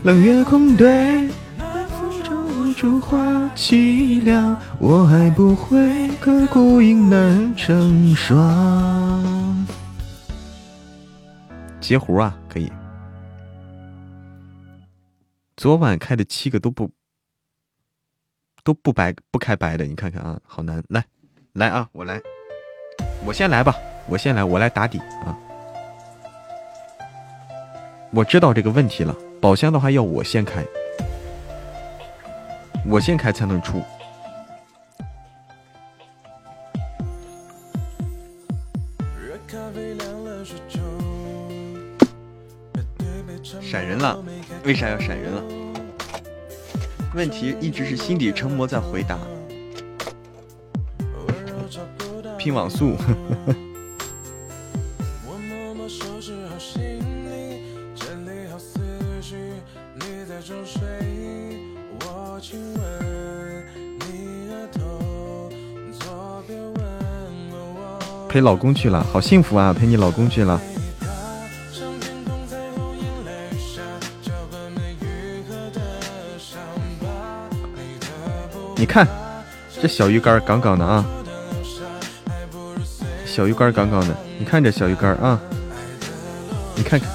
[0.06, 1.28] 冷月空对。
[1.58, 3.18] 风中无处话
[3.56, 9.66] 凄凉，我还不会可孤影难成双。
[11.80, 12.70] 截胡啊，可以。
[15.56, 16.88] 昨晚开的七个都不
[18.62, 20.80] 都不白不开白的，你看看啊，好难。
[20.86, 21.04] 来
[21.54, 22.22] 来啊，我来，
[23.24, 23.74] 我先来吧，
[24.06, 25.36] 我先来，我来打底啊。
[28.12, 29.12] 我知道这个问题了，
[29.46, 30.60] 宝箱的话要我先开。
[32.84, 33.80] 我先开才能出。
[43.62, 44.18] 闪人了，
[44.64, 45.44] 为啥要闪人了？
[47.14, 49.16] 问题一直是心底成魔在回答。
[52.36, 52.96] 拼网速。
[52.96, 53.14] 呵
[53.46, 53.65] 呵
[68.36, 69.72] 陪老公去了，好幸福啊！
[69.72, 70.60] 陪你老公去了。
[78.76, 79.08] 你看，
[79.80, 81.02] 这小鱼干杠杠的啊！
[83.24, 85.40] 小鱼干杠杠的，你看这小鱼干啊！
[86.74, 87.08] 你看看，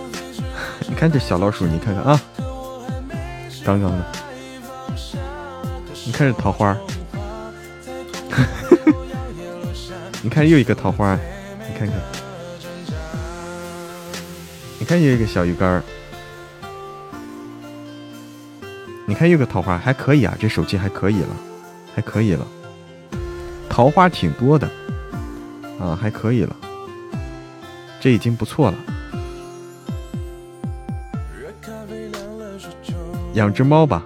[0.88, 2.18] 你看这小老鼠，你看看啊，
[3.66, 4.02] 杠杠的。
[6.06, 6.74] 你看这桃花。
[10.20, 11.96] 你看又一个桃花，你看看，
[14.78, 15.82] 你看又一个小鱼干儿，
[19.06, 21.36] 你看又个桃花，还可以啊，这手气还可以了，
[21.94, 22.46] 还可以了，
[23.70, 24.68] 桃花挺多的，
[25.80, 26.56] 啊，还可以了，
[28.00, 28.76] 这已经不错了。
[33.34, 34.04] 养只猫吧。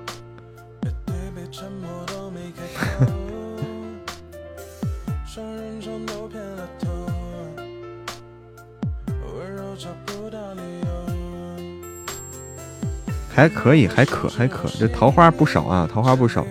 [13.35, 16.47] 还可以，还可还可，这桃花不少啊，桃花不少。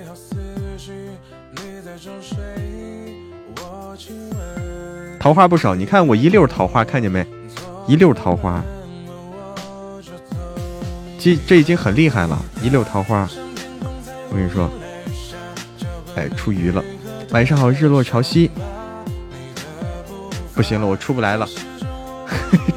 [5.19, 7.23] 桃花不少，你看我一溜桃花，看见没？
[7.87, 8.63] 一溜桃花，
[11.19, 13.29] 这这已经很厉害了，一溜桃花。
[14.29, 14.67] 我跟你说，
[16.15, 16.83] 哎，出鱼了。
[17.29, 18.49] 晚上好，日落潮汐。
[20.55, 21.47] 不行了，我出不来了，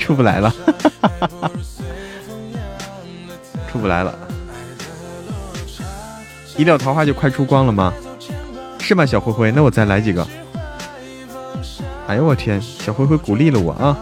[0.05, 0.53] 出不来了。
[3.73, 4.15] 出不来了，
[6.59, 7.91] 一料桃花就快出光了吗？
[8.79, 9.51] 是吗，小灰灰？
[9.51, 10.29] 那我再来几个。
[12.07, 13.97] 哎呦我天，小灰灰鼓励了我啊！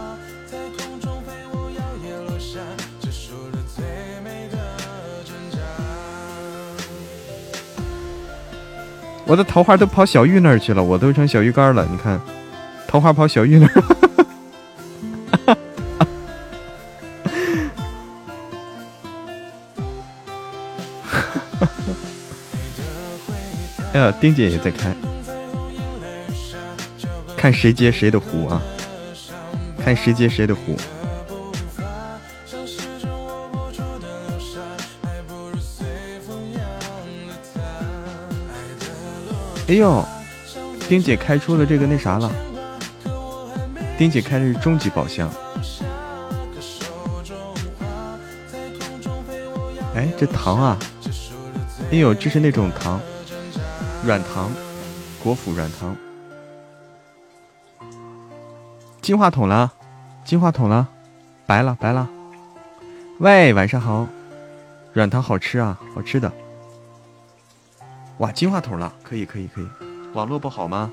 [9.25, 11.87] 我的桃花都跑小玉那儿去了，我都成小鱼干了。
[11.89, 12.19] 你看，
[12.87, 13.71] 桃花跑小玉那儿。
[24.21, 24.95] 丁姐也在开，
[27.35, 28.61] 看谁接谁的壶啊！
[29.83, 30.77] 看谁接谁的壶。
[39.67, 40.05] 哎呦，
[40.87, 42.31] 丁姐开出了这个那啥了，
[43.97, 45.29] 丁姐开的是终极宝箱。
[49.95, 50.77] 哎，这糖啊！
[51.91, 53.01] 哎呦，这是那种糖。
[54.05, 54.51] 软糖，
[55.23, 55.95] 国府软糖，
[59.01, 59.73] 金话筒了，
[60.25, 60.89] 金话筒了，
[61.45, 62.09] 白了白了。
[63.19, 64.05] 喂，晚上好，
[64.91, 66.29] 软糖好吃啊，好吃的。
[68.17, 69.67] 哇，金话筒了，可以可以可以。
[70.13, 70.91] 网络不好吗？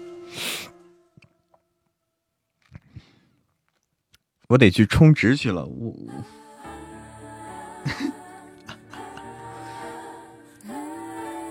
[4.47, 5.93] 我得去充值去了，我。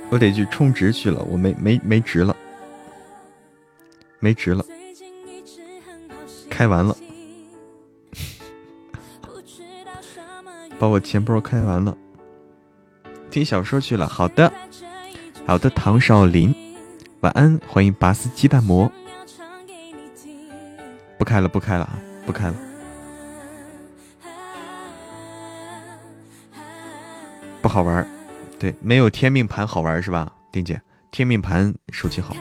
[0.09, 2.35] 我得去充值去了，我没没没值了，
[4.19, 4.65] 没值了，
[6.49, 6.97] 开完了，
[10.79, 11.95] 把我钱包开完了，
[13.29, 14.07] 听小说去了。
[14.07, 14.51] 好的，
[15.45, 16.55] 好的，唐少林，
[17.21, 18.91] 晚安，欢迎拔丝鸡蛋膜，
[21.19, 22.55] 不开了，不开了啊，不开了，
[27.61, 28.18] 不好玩。
[28.59, 30.81] 对，没有天命盘好玩是吧，丁姐？
[31.11, 32.35] 天命盘手气好。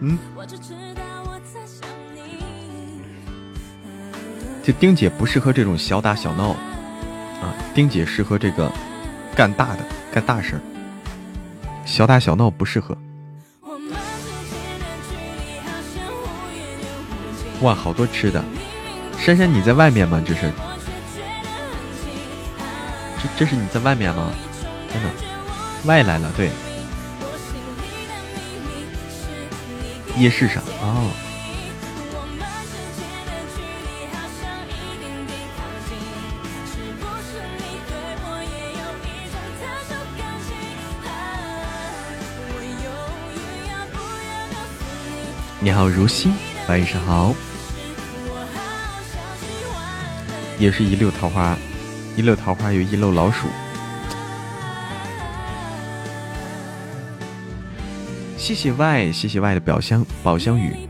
[0.00, 0.16] 嗯。
[4.62, 6.50] 这丁姐不适合这种小打小闹
[7.40, 8.70] 啊，丁姐适合这个
[9.34, 10.77] 干大的，干大事儿。
[11.88, 12.96] 小打小闹不适合。
[17.62, 18.44] 哇，好多吃的！
[19.18, 20.22] 珊珊，你在外面吗？
[20.24, 20.52] 这是？
[23.20, 24.30] 这这是你在外面吗？
[24.92, 25.08] 真的，
[25.86, 26.50] 外来了，对。
[30.18, 31.10] 夜市上哦。
[45.60, 46.32] 你好如新
[46.68, 47.34] 晚上好。
[50.56, 51.56] 也是一溜桃花
[52.16, 53.48] 一溜桃花有一溜老鼠。
[58.36, 60.88] 谢谢 y 谢谢 y 的表箱宝箱雨。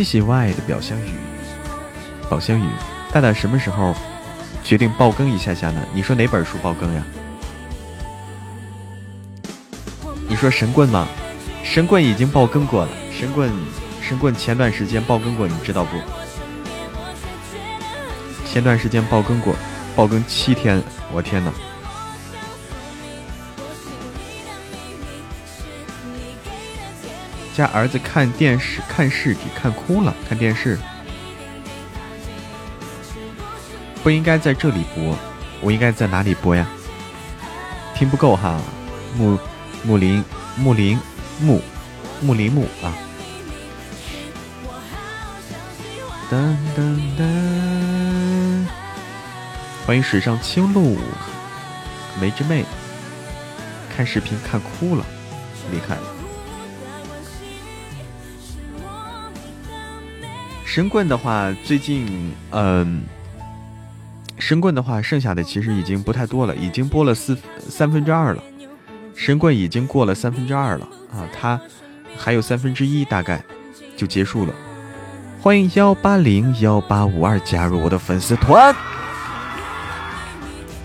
[0.00, 1.10] 谢谢 Y 的表香雨，
[2.30, 2.64] 宝香雨，
[3.12, 3.94] 大大什么时候
[4.64, 5.82] 决定爆更一下下呢？
[5.92, 7.02] 你说哪本书爆更呀？
[10.26, 11.06] 你说神棍吗？
[11.62, 13.52] 神棍已经爆更过了，神棍
[14.00, 15.98] 神棍前段时间爆更过，你知道不？
[18.50, 19.54] 前段时间爆更过，
[19.94, 20.82] 爆更七天，
[21.12, 21.52] 我天哪！
[27.60, 30.78] 家儿子看电视看视频看哭了，看电视
[34.02, 35.14] 不应该在这里播，
[35.60, 36.66] 我应该在哪里播呀？
[37.94, 38.58] 听不够哈，
[39.14, 39.38] 木
[39.84, 40.24] 木林
[40.56, 40.98] 木林
[41.38, 41.60] 木
[42.22, 42.96] 木林木啊！
[46.30, 48.64] 噔噔噔，
[49.86, 50.96] 欢迎水上青露
[52.18, 52.64] 梅之妹，
[53.94, 55.04] 看视频看哭了，
[55.70, 56.19] 厉害了。
[60.70, 63.02] 神棍的话，最近嗯，
[64.38, 68.42] 神棍的话，剩下的其实已经不太多了，已经播了四三分之二了。
[69.16, 71.60] 神棍已经过了三分之二了啊，他
[72.16, 73.42] 还有三分之一大概
[73.96, 74.54] 就结束了。
[75.40, 78.72] 欢迎幺八零幺八五二加入我的粉丝团，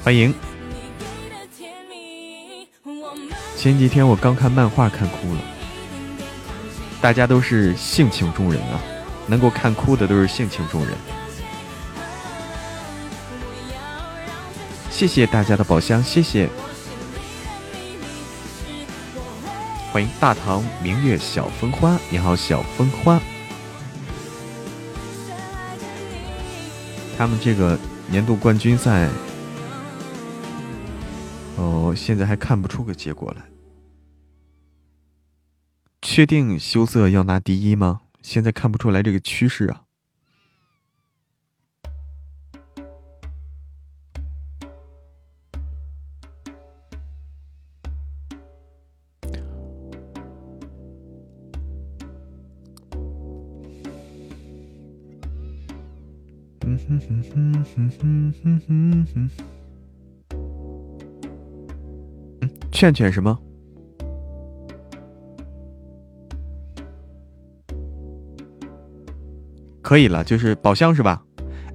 [0.04, 0.34] 欢迎。
[3.56, 5.42] 前几天我刚看漫画看哭了，
[7.00, 8.82] 大家都是性情中人啊。
[9.28, 10.96] 能够看哭的都是性情中人。
[14.90, 16.50] 谢谢大家的宝箱，谢谢。
[19.92, 23.20] 欢迎大唐明月小风花，你好小风花。
[27.18, 27.80] 他们这个
[28.10, 29.10] 年度冠军赛，
[31.56, 33.42] 哦，现在还看不出个结果来。
[36.02, 38.02] 确定羞涩要拿第一吗？
[38.26, 39.84] 现在看不出来这个趋势啊。
[62.42, 62.50] 嗯。
[62.72, 63.40] 劝劝什么？
[69.86, 71.22] 可以了，就是宝箱是吧？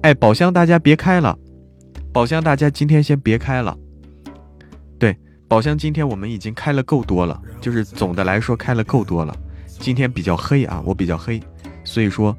[0.01, 1.39] 哎，宝箱大家别开了，
[2.11, 3.77] 宝箱大家今天先别开了。
[4.99, 5.17] 对，
[5.47, 9.33] 宝箱今天我们已经开了够多了，就是总的来说开了够多了。
[9.79, 11.41] 今天比较黑啊，我比较黑，
[11.85, 12.35] 所以说，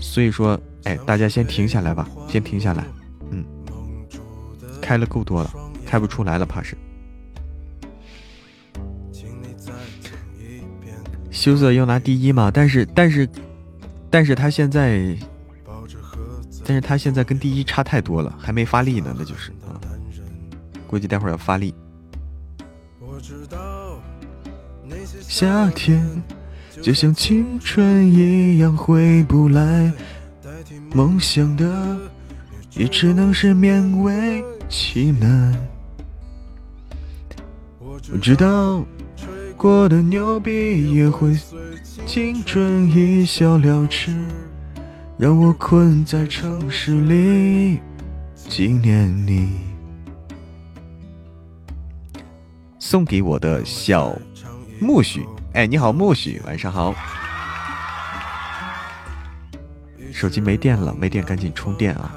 [0.00, 2.84] 所以说，哎，大家先停下来吧，先停下来。
[3.30, 3.44] 嗯，
[4.82, 5.50] 开了够多了，
[5.86, 6.76] 开不出来了，怕是。
[11.30, 12.50] 羞涩要拿第一嘛？
[12.52, 13.28] 但是，但是。
[14.16, 15.14] 但是他现在，
[16.64, 19.76] 但是他现在跟第一差太多了，还没发力呢，那就是啊，
[20.86, 21.74] 估计待会儿要发力。
[25.20, 26.02] 夏天
[26.80, 29.92] 就像青春一样回不来，
[30.94, 31.98] 梦想的
[32.70, 35.54] 也只能是勉为其难。
[37.78, 38.82] 我知道
[39.58, 41.36] 过的牛逼也会。
[42.04, 44.14] 青春一笑了之，
[45.16, 47.80] 让我困在城市里
[48.34, 49.52] 纪念你。
[52.78, 54.14] 送给我的小
[54.78, 55.24] 木许，
[55.54, 56.94] 哎，你好，木须，晚上好。
[60.12, 62.14] 手机没电了，没电赶紧充电啊，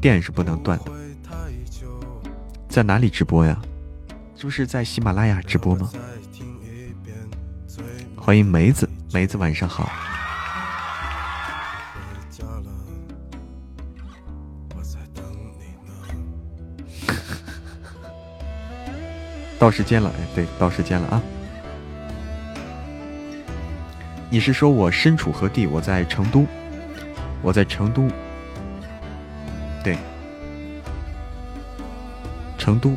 [0.00, 0.92] 电是不能断的。
[2.68, 3.60] 在哪里直播呀？
[4.34, 5.90] 是不是在喜马拉雅直播吗？
[8.16, 8.88] 欢迎梅子。
[9.14, 9.88] 梅子晚上好，
[19.56, 21.22] 到时间了，哎，对，到时间了啊！
[24.30, 25.64] 你是说我身处何地？
[25.68, 26.44] 我在成都，
[27.40, 28.10] 我在成都，
[29.84, 29.96] 对，
[32.58, 32.88] 成都，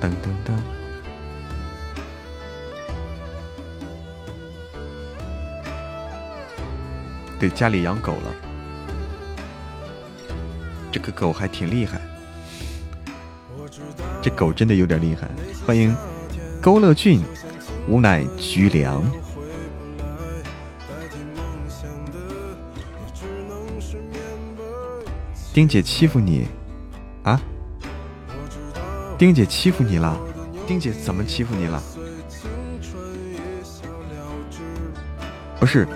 [0.00, 0.77] 噔噔噔。
[7.38, 8.34] 对，家里养狗了。
[10.90, 12.00] 这个狗还挺厉害，
[14.20, 15.28] 这狗真的有点厉害。
[15.64, 15.94] 欢迎
[16.60, 17.22] 勾勒俊，
[17.86, 19.04] 吾乃菊良。
[25.52, 26.46] 丁姐欺负你
[27.22, 27.40] 啊？
[29.16, 30.16] 丁姐欺负你了？
[30.66, 31.82] 丁姐怎么欺负你了？
[35.60, 35.86] 不是。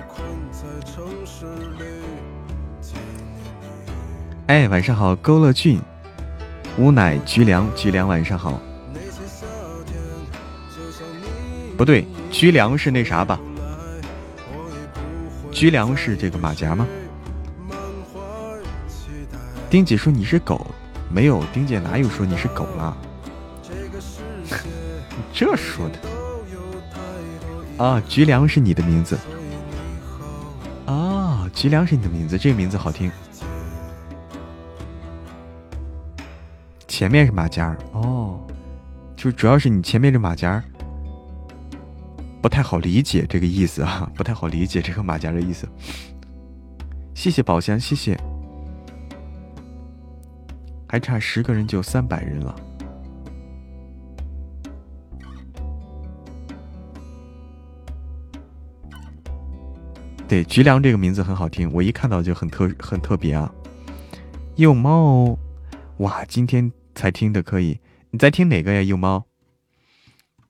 [4.52, 5.80] 哎，晚上好，勾勒俊，
[6.76, 8.60] 吾乃菊良，菊良晚上好。
[11.74, 13.40] 不对，菊良是那啥吧？
[15.50, 16.86] 菊良是这个马甲吗？
[19.70, 20.66] 丁姐说你是狗，
[21.08, 22.94] 没有，丁姐哪有说你是狗了？
[25.32, 29.18] 这说的啊，菊良是你的名字
[30.84, 33.10] 啊，菊良是你的名字，这个名字好听。
[36.92, 38.38] 前面是马甲哦，
[39.16, 40.62] 就主要是你前面这马甲
[42.42, 45.66] 不太好理解这个意思啊， 不太好理解这个马甲的意思。
[47.14, 48.14] 谢谢宝箱，谢谢。
[50.86, 52.54] 还差十个人就三百人了。
[60.28, 63.50] 对，菊良这个名字很好听，我一看到就很特很特别啊。
[64.56, 65.38] 幼猫，
[65.96, 68.82] 哇，今天才听的可以，你在听哪个呀？
[68.82, 69.26] 幼猫，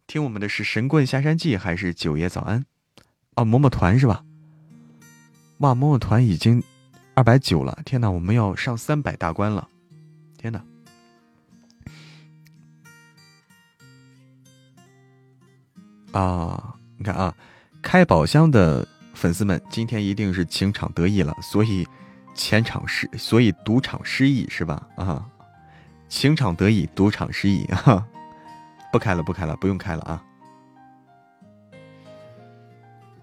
[0.07, 2.61] 听我们的是《神棍下山记》还是《九爷早安》？
[3.37, 4.25] 哦，嬷嬷团是吧？
[5.59, 6.63] 哇，嬷嬷团已经
[7.15, 9.69] 二百九了，天哪，我们要上三百大关了。
[10.37, 10.65] 天哪！
[16.13, 17.35] 啊，你看啊，
[17.81, 21.87] 开宝箱的粉丝们今天一定是情场得意了，所以
[22.35, 24.87] 前场失，所以赌场失意是吧？
[24.97, 25.27] 啊，
[26.13, 28.07] 情场得意，赌场失意啊！
[28.93, 30.23] 不开了，不开了，不用开了啊！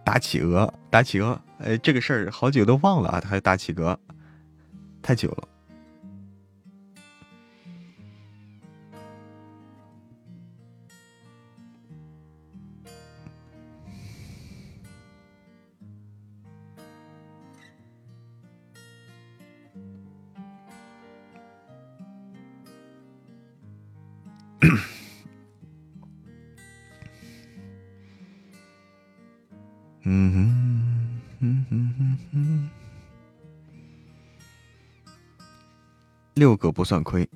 [0.03, 3.97] 打企鹅，打企鹅，哎，这个事儿好久都忘了啊，还打企鹅，
[5.03, 5.47] 太久了。
[30.11, 32.69] 嗯哼哼哼哼哼，
[36.33, 37.29] 六个不算亏。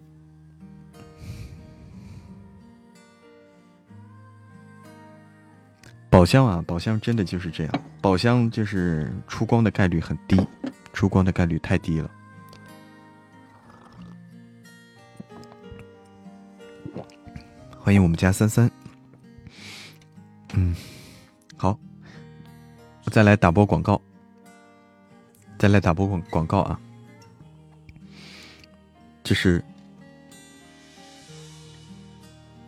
[6.09, 10.41] 宝箱啊，宝箱真的就是这样，宝箱就是出光的概率很低，
[10.93, 12.09] 出光的概率太低了。
[17.77, 18.71] 欢迎我们家三三，
[20.55, 20.75] 嗯，
[23.11, 24.01] 再来打波广告，
[25.59, 26.79] 再来打波广广告啊，
[29.23, 29.63] 这是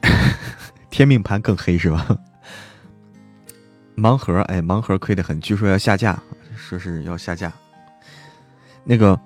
[0.91, 2.17] 天命盘更黑是吧？
[3.95, 6.21] 盲盒，哎，盲盒亏的很，据说要下架，
[6.55, 7.51] 说是要下架，
[8.83, 9.19] 那个，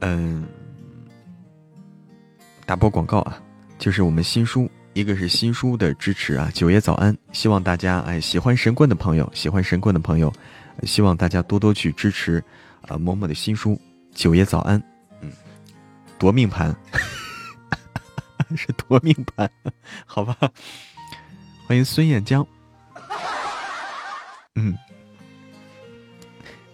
[0.00, 0.46] 嗯，
[2.66, 3.42] 打波广告啊。
[3.78, 10.32] 就是我们新书，一个是新书的支持啊，九爷早安，希望大家哎喜欢神棍的朋友，喜欢神棍的朋友，
[10.84, 12.42] 希望大家多多去支持
[12.88, 13.78] 啊某某的新书，
[14.14, 14.82] 九爷早安，
[15.20, 15.30] 嗯，
[16.18, 16.74] 夺命盘，
[18.56, 19.50] 是夺命盘，
[20.06, 20.34] 好吧，
[21.66, 22.46] 欢迎孙燕江，
[24.54, 24.74] 嗯，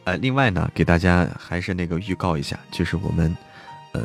[0.05, 3.37] 呃，另外呢，给大家还是那个预告一下，就是我们
[3.95, 4.01] 呃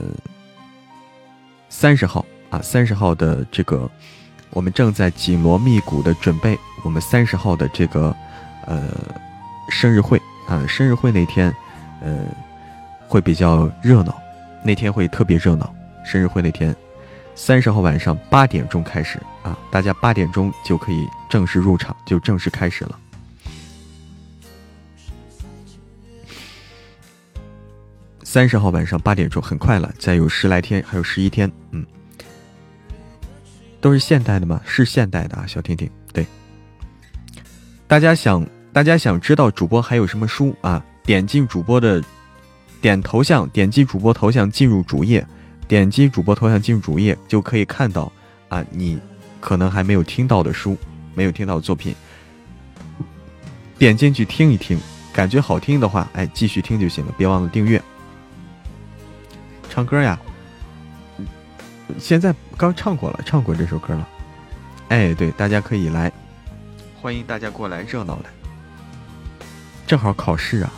[1.70, 2.26] 三十号。
[2.50, 3.90] 啊，三十号的这个，
[4.52, 8.16] 我们正在紧锣密鼓的准备我们三十号的这个，
[8.66, 8.88] 呃，
[9.70, 10.18] 生日会
[10.48, 11.54] 啊，生日会那天，
[12.02, 12.26] 呃，
[13.08, 14.18] 会比较热闹，
[14.64, 15.74] 那天会特别热闹。
[16.06, 16.74] 生日会那天，
[17.36, 22.98] 三十号晚上八点钟开始啊，大家八点钟就可以正式入场，就正式开始了。
[28.24, 31.86] 三十号晚上八点钟，很快了，再有十来天，还有十一天，嗯。
[33.80, 34.62] 都是现代的吗？
[34.66, 35.90] 是现代的啊，小婷婷。
[36.12, 36.26] 对，
[37.88, 40.84] 大家想，大家想知道主播还有什么书啊？
[41.04, 42.04] 点进主播的，
[42.82, 45.26] 点头像，点击主播头像进入主页，
[45.68, 48.12] 点击主播头像进入主页就可以看到
[48.50, 49.00] 啊，你
[49.40, 50.76] 可能还没有听到的书，
[51.14, 51.96] 没有听到的作品，
[53.78, 54.78] 点进去听一听，
[55.14, 57.82] 感觉好听的话，哎，继续听就行了，别忘了订阅。
[59.70, 60.20] 唱歌呀？
[61.98, 64.10] 现在刚唱过了，唱过这首歌了。
[64.90, 66.12] 哎，对，大家可以来，
[67.00, 68.32] 欢迎大家过来热闹来。
[69.86, 70.74] 正好考试啊！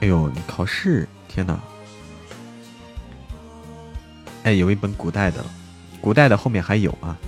[0.00, 1.60] 哎呦，你考试，天哪！
[4.44, 5.44] 哎，有一本古代的，
[6.00, 7.18] 古代的后面还有啊，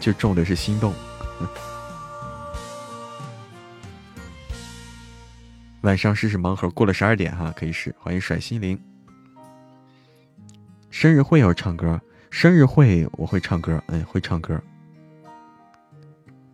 [0.00, 0.92] 就中的是心动。
[5.82, 7.94] 晚上试试盲盒，过了十二点哈，可以试。
[8.00, 8.76] 欢迎甩心灵。
[10.90, 12.00] 生日会要唱歌，
[12.30, 14.60] 生日会我会唱歌，哎，会唱歌，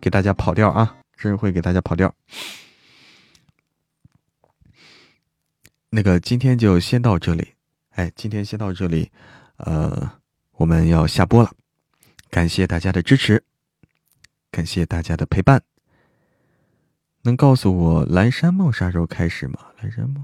[0.01, 0.97] 给大家跑调啊！
[1.15, 2.13] 生日会给大家跑调。
[5.89, 7.53] 那个今天就先到这里，
[7.91, 9.11] 哎，今天先到这里，
[9.57, 10.11] 呃，
[10.53, 11.51] 我们要下播了，
[12.29, 13.43] 感谢大家的支持，
[14.51, 15.63] 感谢大家的陪伴。
[17.21, 19.59] 能告诉我《蓝山梦》啥时候开始吗？
[19.81, 20.21] 《蓝山梦》，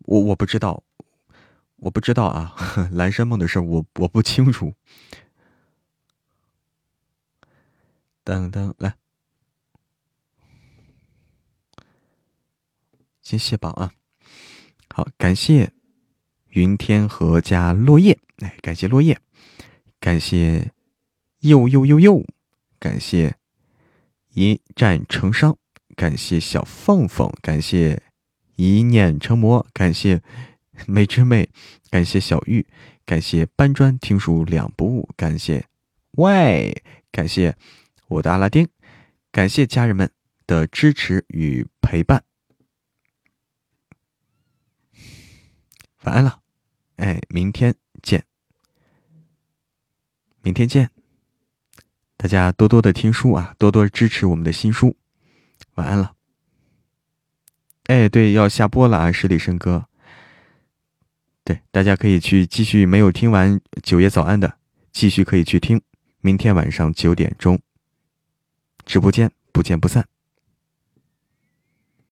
[0.00, 0.82] 我我不知道，
[1.78, 2.54] 我不知道啊，
[2.94, 4.74] 《蓝山梦》的事我我不清楚。
[8.24, 8.94] 等等，来，
[13.22, 13.92] 先卸榜啊！
[14.90, 15.72] 好，感谢
[16.48, 19.18] 云天河加落叶，哎，感谢落叶，
[19.98, 20.72] 感谢
[21.38, 22.24] 又又又又，
[22.78, 23.36] 感谢
[24.34, 25.56] 一战成伤。
[25.96, 28.02] 感谢小凤凤，感谢
[28.56, 30.22] 一念成魔，感谢
[30.86, 31.48] 美之美，
[31.90, 32.66] 感谢小玉，
[33.04, 35.66] 感谢搬砖听书两不误，感谢
[36.12, 37.56] 喂，感谢
[38.06, 38.68] 我的阿拉丁，
[39.32, 40.10] 感谢家人们
[40.46, 42.22] 的支持与陪伴。
[46.04, 46.40] 晚安了，
[46.96, 48.24] 哎，明天见，
[50.42, 50.90] 明天见，
[52.16, 54.96] 大家多多的听书啊，多多支持我们的新书。
[55.74, 56.14] 晚安了，
[57.84, 59.12] 哎，对，要下播了啊！
[59.12, 59.88] 十里笙歌，
[61.48, 64.58] 对，大家可以去继续，没有听完九爷早安的，
[64.92, 65.80] 继续可以去听，
[66.20, 67.58] 明天晚上九点钟
[68.84, 70.06] 直播间，不见不散。